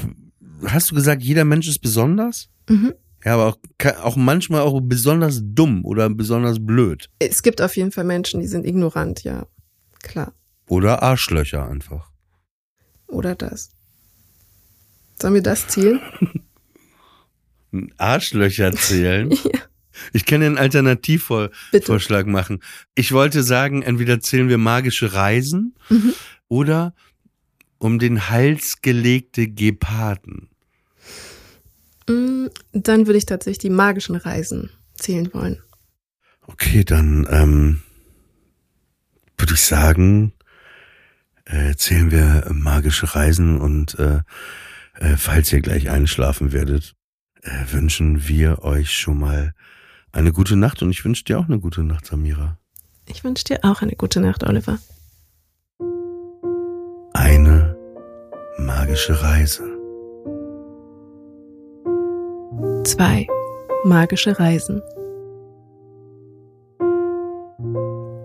Hast 0.64 0.90
du 0.90 0.94
gesagt, 0.94 1.22
jeder 1.22 1.44
Mensch 1.44 1.68
ist 1.68 1.80
besonders? 1.80 2.48
Mhm. 2.68 2.94
Ja, 3.24 3.34
aber 3.34 3.48
auch, 3.48 3.96
auch 4.02 4.16
manchmal 4.16 4.62
auch 4.62 4.80
besonders 4.82 5.40
dumm 5.42 5.84
oder 5.84 6.08
besonders 6.08 6.64
blöd. 6.64 7.10
Es 7.18 7.42
gibt 7.42 7.60
auf 7.60 7.76
jeden 7.76 7.92
Fall 7.92 8.04
Menschen, 8.04 8.40
die 8.40 8.46
sind 8.46 8.66
ignorant, 8.66 9.24
ja. 9.24 9.46
Klar. 10.02 10.32
Oder 10.66 11.02
Arschlöcher 11.02 11.68
einfach. 11.68 12.10
Oder 13.08 13.34
das. 13.34 13.70
Sollen 15.20 15.34
wir 15.34 15.42
das 15.42 15.68
zählen? 15.68 16.00
Arschlöcher 17.98 18.72
zählen? 18.72 19.30
ja. 19.44 19.60
Ich 20.12 20.26
kann 20.26 20.42
einen 20.42 20.58
Alternativvorschlag 20.58 22.26
machen. 22.26 22.60
Ich 22.94 23.12
wollte 23.12 23.42
sagen, 23.42 23.82
entweder 23.82 24.20
zählen 24.20 24.48
wir 24.48 24.58
magische 24.58 25.12
Reisen 25.12 25.74
Mhm. 25.88 26.12
oder 26.48 26.94
um 27.78 27.98
den 27.98 28.28
Hals 28.28 28.82
gelegte 28.82 29.48
Geparden. 29.48 30.48
Mm, 32.08 32.46
Dann 32.72 33.06
würde 33.06 33.18
ich 33.18 33.26
tatsächlich 33.26 33.58
die 33.58 33.70
magischen 33.70 34.16
Reisen 34.16 34.70
zählen 34.94 35.32
wollen. 35.32 35.62
Okay, 36.46 36.84
dann 36.84 37.26
ähm, 37.30 37.80
würde 39.38 39.54
ich 39.54 39.60
sagen, 39.60 40.32
äh, 41.46 41.74
zählen 41.76 42.10
wir 42.10 42.48
magische 42.52 43.14
Reisen 43.14 43.60
und 43.60 43.98
äh, 43.98 44.20
äh, 44.94 45.16
falls 45.16 45.52
ihr 45.52 45.60
gleich 45.60 45.88
einschlafen 45.90 46.52
werdet, 46.52 46.94
äh, 47.42 47.72
wünschen 47.72 48.28
wir 48.28 48.62
euch 48.62 48.92
schon 48.92 49.18
mal 49.20 49.54
eine 50.12 50.32
gute 50.32 50.56
Nacht 50.56 50.82
und 50.82 50.90
ich 50.90 51.04
wünsche 51.04 51.24
dir 51.24 51.38
auch 51.38 51.46
eine 51.46 51.58
gute 51.58 51.82
Nacht, 51.82 52.06
Samira. 52.06 52.58
Ich 53.06 53.24
wünsche 53.24 53.44
dir 53.44 53.60
auch 53.62 53.82
eine 53.82 53.96
gute 53.96 54.20
Nacht, 54.20 54.44
Oliver. 54.44 54.78
Eine 57.12 57.76
magische 58.58 59.22
Reise. 59.22 59.64
Zwei 62.84 63.26
magische 63.84 64.38
Reisen. 64.38 64.82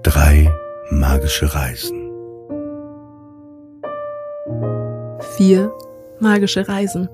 Drei 0.04 0.54
magische 0.92 1.54
Reisen. 1.54 2.02
Vier 5.38 5.72
magische 6.20 6.68
Reisen. 6.68 7.10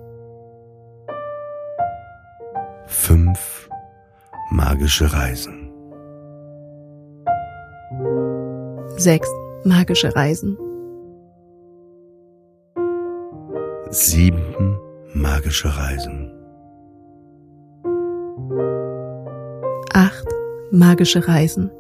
Fünf 2.88 3.51
magische 4.52 5.12
Reisen. 5.12 5.72
Sechs 8.98 9.30
magische 9.64 10.14
Reisen. 10.14 10.58
Sieben 13.90 14.78
magische 15.14 15.70
Reisen. 15.70 16.32
Acht 19.94 20.28
magische 20.72 21.26
Reisen. 21.28 21.72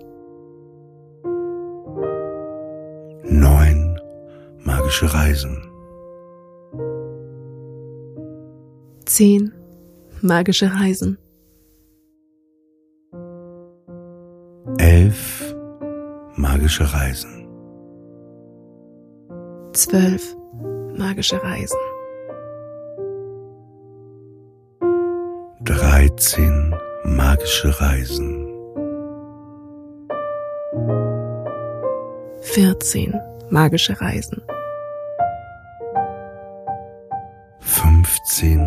Neun 3.23 3.99
magische 4.63 5.13
Reisen. 5.13 5.57
Zehn 9.05 9.51
magische 10.21 10.71
Reisen. 10.73 11.17
Elf 15.01 15.55
magische 16.35 16.85
Reisen. 16.93 17.47
Zwölf 19.73 20.23
magische 20.95 21.41
Reisen. 21.41 21.79
Dreizehn 25.63 26.75
magische 27.03 27.69
Reisen. 27.81 28.29
Vierzehn 32.53 33.19
magische 33.49 33.99
Reisen. 33.99 34.39
Fünfzehn 37.59 38.65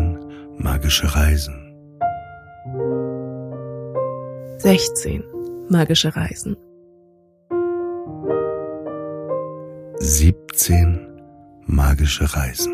magische 0.57 1.07
Reisen. 1.15 1.57
Sechzehn 4.57 5.23
magische 5.69 6.15
Reisen. 6.15 6.55
Siebzehn 9.99 11.21
magische 11.65 12.25
Reisen. 12.35 12.73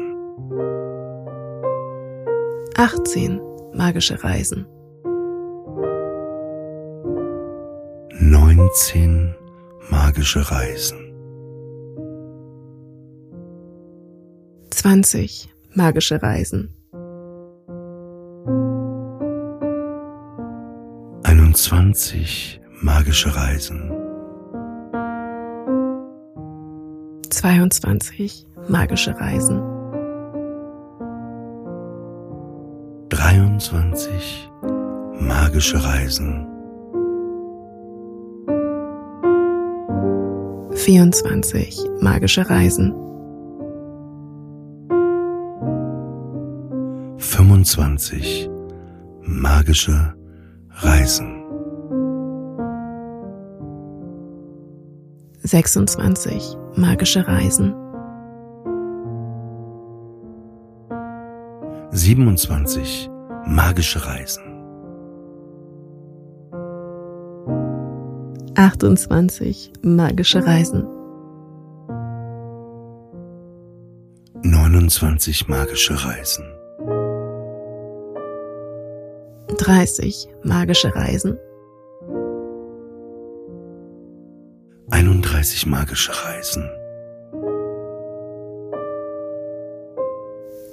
Achtzehn 2.78 3.42
magische 3.74 4.22
Reisen. 4.24 4.66
Neunzehn 8.20 9.36
magische 9.90 10.42
Reisen. 10.52 11.00
Zwanzig 14.70 15.54
magische 15.76 16.22
Reisen. 16.22 16.76
Einundzwanzig 21.24 22.61
magische 22.82 23.30
Reisen. 23.36 23.92
22 27.30 28.46
magische 28.68 29.14
Reisen. 29.20 29.62
23 33.10 34.50
magische 35.20 35.78
Reisen. 35.78 36.48
24 40.74 41.90
magische 42.02 42.50
Reisen. 42.50 42.94
25 47.20 48.50
magische 49.22 50.16
Reisen. 50.82 51.42
26 55.44 56.58
magische 56.76 57.28
Reisen. 57.28 57.74
27 61.92 63.10
magische 63.46 64.00
Reisen. 64.06 64.44
28 68.56 69.72
magische 69.82 70.40
Reisen. 70.46 70.88
29 74.44 75.48
magische 75.48 75.96
Reisen. 75.96 76.46
30 79.58 80.28
magische 80.44 80.90
Reisen. 80.96 81.38
31 85.42 85.66
magische 85.66 86.12
Reisen. 86.12 86.70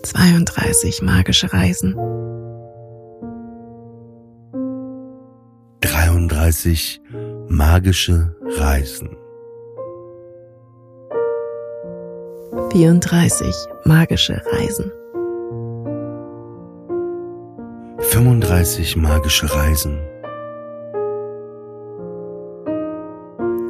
32 0.02 1.00
magische 1.02 1.46
Reisen. 1.52 1.94
33 5.80 7.00
magische 7.48 8.30
Reisen. 8.58 9.16
34 12.70 13.68
magische 13.86 14.42
Reisen. 14.52 14.92
35 18.00 18.96
magische 18.96 19.46
Reisen. 19.46 20.17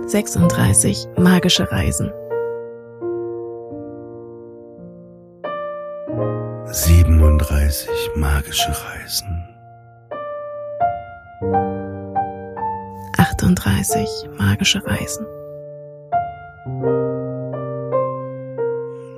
36 0.09 1.07
magische 1.19 1.71
Reisen. 1.71 2.11
37 6.73 7.89
magische 8.17 8.73
Reisen. 8.73 9.45
38 13.19 14.29
magische 14.39 14.81
Reisen. 14.87 15.27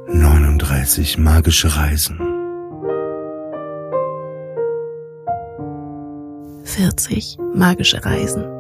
39 0.08 1.18
magische 1.18 1.68
Reisen. 1.68 2.18
40 6.64 7.38
magische 7.54 8.04
Reisen. 8.04 8.59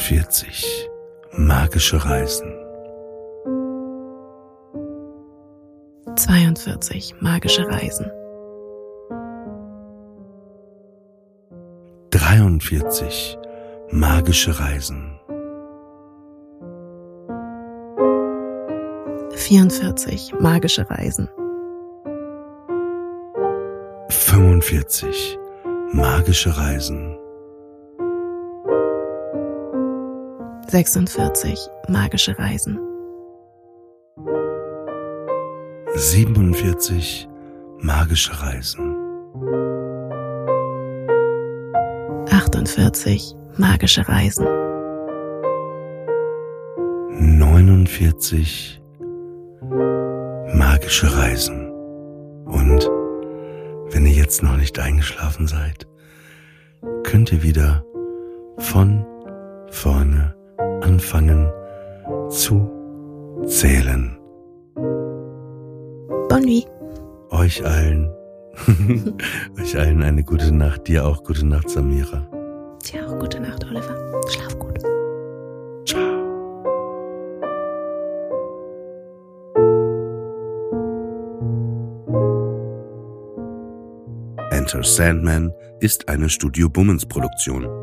41 0.00 0.88
magische 1.36 1.98
Reisen. 1.98 2.48
42 6.16 7.14
magische 7.20 7.66
Reisen. 7.68 8.10
43 12.10 13.38
magische 13.92 14.52
Reisen. 14.58 15.20
44 19.36 20.32
magische 20.40 20.86
Reisen. 20.88 21.28
45 24.08 25.38
magische 25.92 26.50
Reisen. 26.56 27.19
46 30.70 31.68
magische 31.88 32.38
Reisen. 32.38 32.78
47 35.96 37.28
magische 37.80 38.40
Reisen. 38.40 38.94
48 42.30 43.34
magische 43.56 44.08
Reisen. 44.08 44.46
49 47.18 48.80
magische 50.54 51.16
Reisen. 51.16 51.68
Und 52.44 52.88
wenn 53.92 54.06
ihr 54.06 54.12
jetzt 54.12 54.44
noch 54.44 54.56
nicht 54.56 54.78
eingeschlafen 54.78 55.48
seid, 55.48 55.88
könnt 57.02 57.32
ihr 57.32 57.42
wieder 57.42 57.84
von 58.58 59.04
vorne 59.72 60.39
anfangen 60.82 61.50
zu 62.28 62.68
zählen. 63.46 64.16
Bonne 66.28 66.46
nuit. 66.46 66.66
Euch 67.30 67.64
allen, 67.64 68.10
euch 69.60 69.78
allen 69.78 70.02
eine 70.02 70.24
gute 70.24 70.52
Nacht, 70.52 70.88
dir 70.88 71.06
auch 71.06 71.22
gute 71.22 71.46
Nacht, 71.46 71.70
Samira. 71.70 72.26
Dir 72.84 73.06
auch 73.06 73.18
gute 73.18 73.40
Nacht, 73.40 73.64
Oliver. 73.64 73.96
Schlaf 74.28 74.58
gut. 74.58 74.78
Ciao. 75.86 76.20
Enter 84.50 84.82
Sandman 84.82 85.52
ist 85.80 86.08
eine 86.08 86.28
Studio 86.28 86.68
Bummens 86.68 87.06
Produktion. 87.06 87.79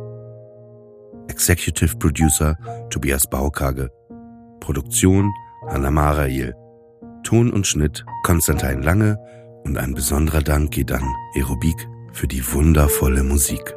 Executive 1.37 1.99
Producer 1.99 2.57
Tobias 2.89 3.27
Baukage. 3.27 3.91
Produktion 4.59 5.31
Hanna 5.67 5.91
Marail. 5.91 6.55
Ton 7.23 7.53
und 7.53 7.67
Schnitt 7.67 8.03
Konstantin 8.23 8.81
Lange 8.81 9.19
und 9.63 9.77
ein 9.77 9.93
besonderer 9.93 10.41
Dank 10.41 10.71
geht 10.71 10.91
an 10.91 11.03
Aerobik 11.35 11.87
für 12.11 12.27
die 12.27 12.43
wundervolle 12.53 13.21
Musik. 13.21 13.75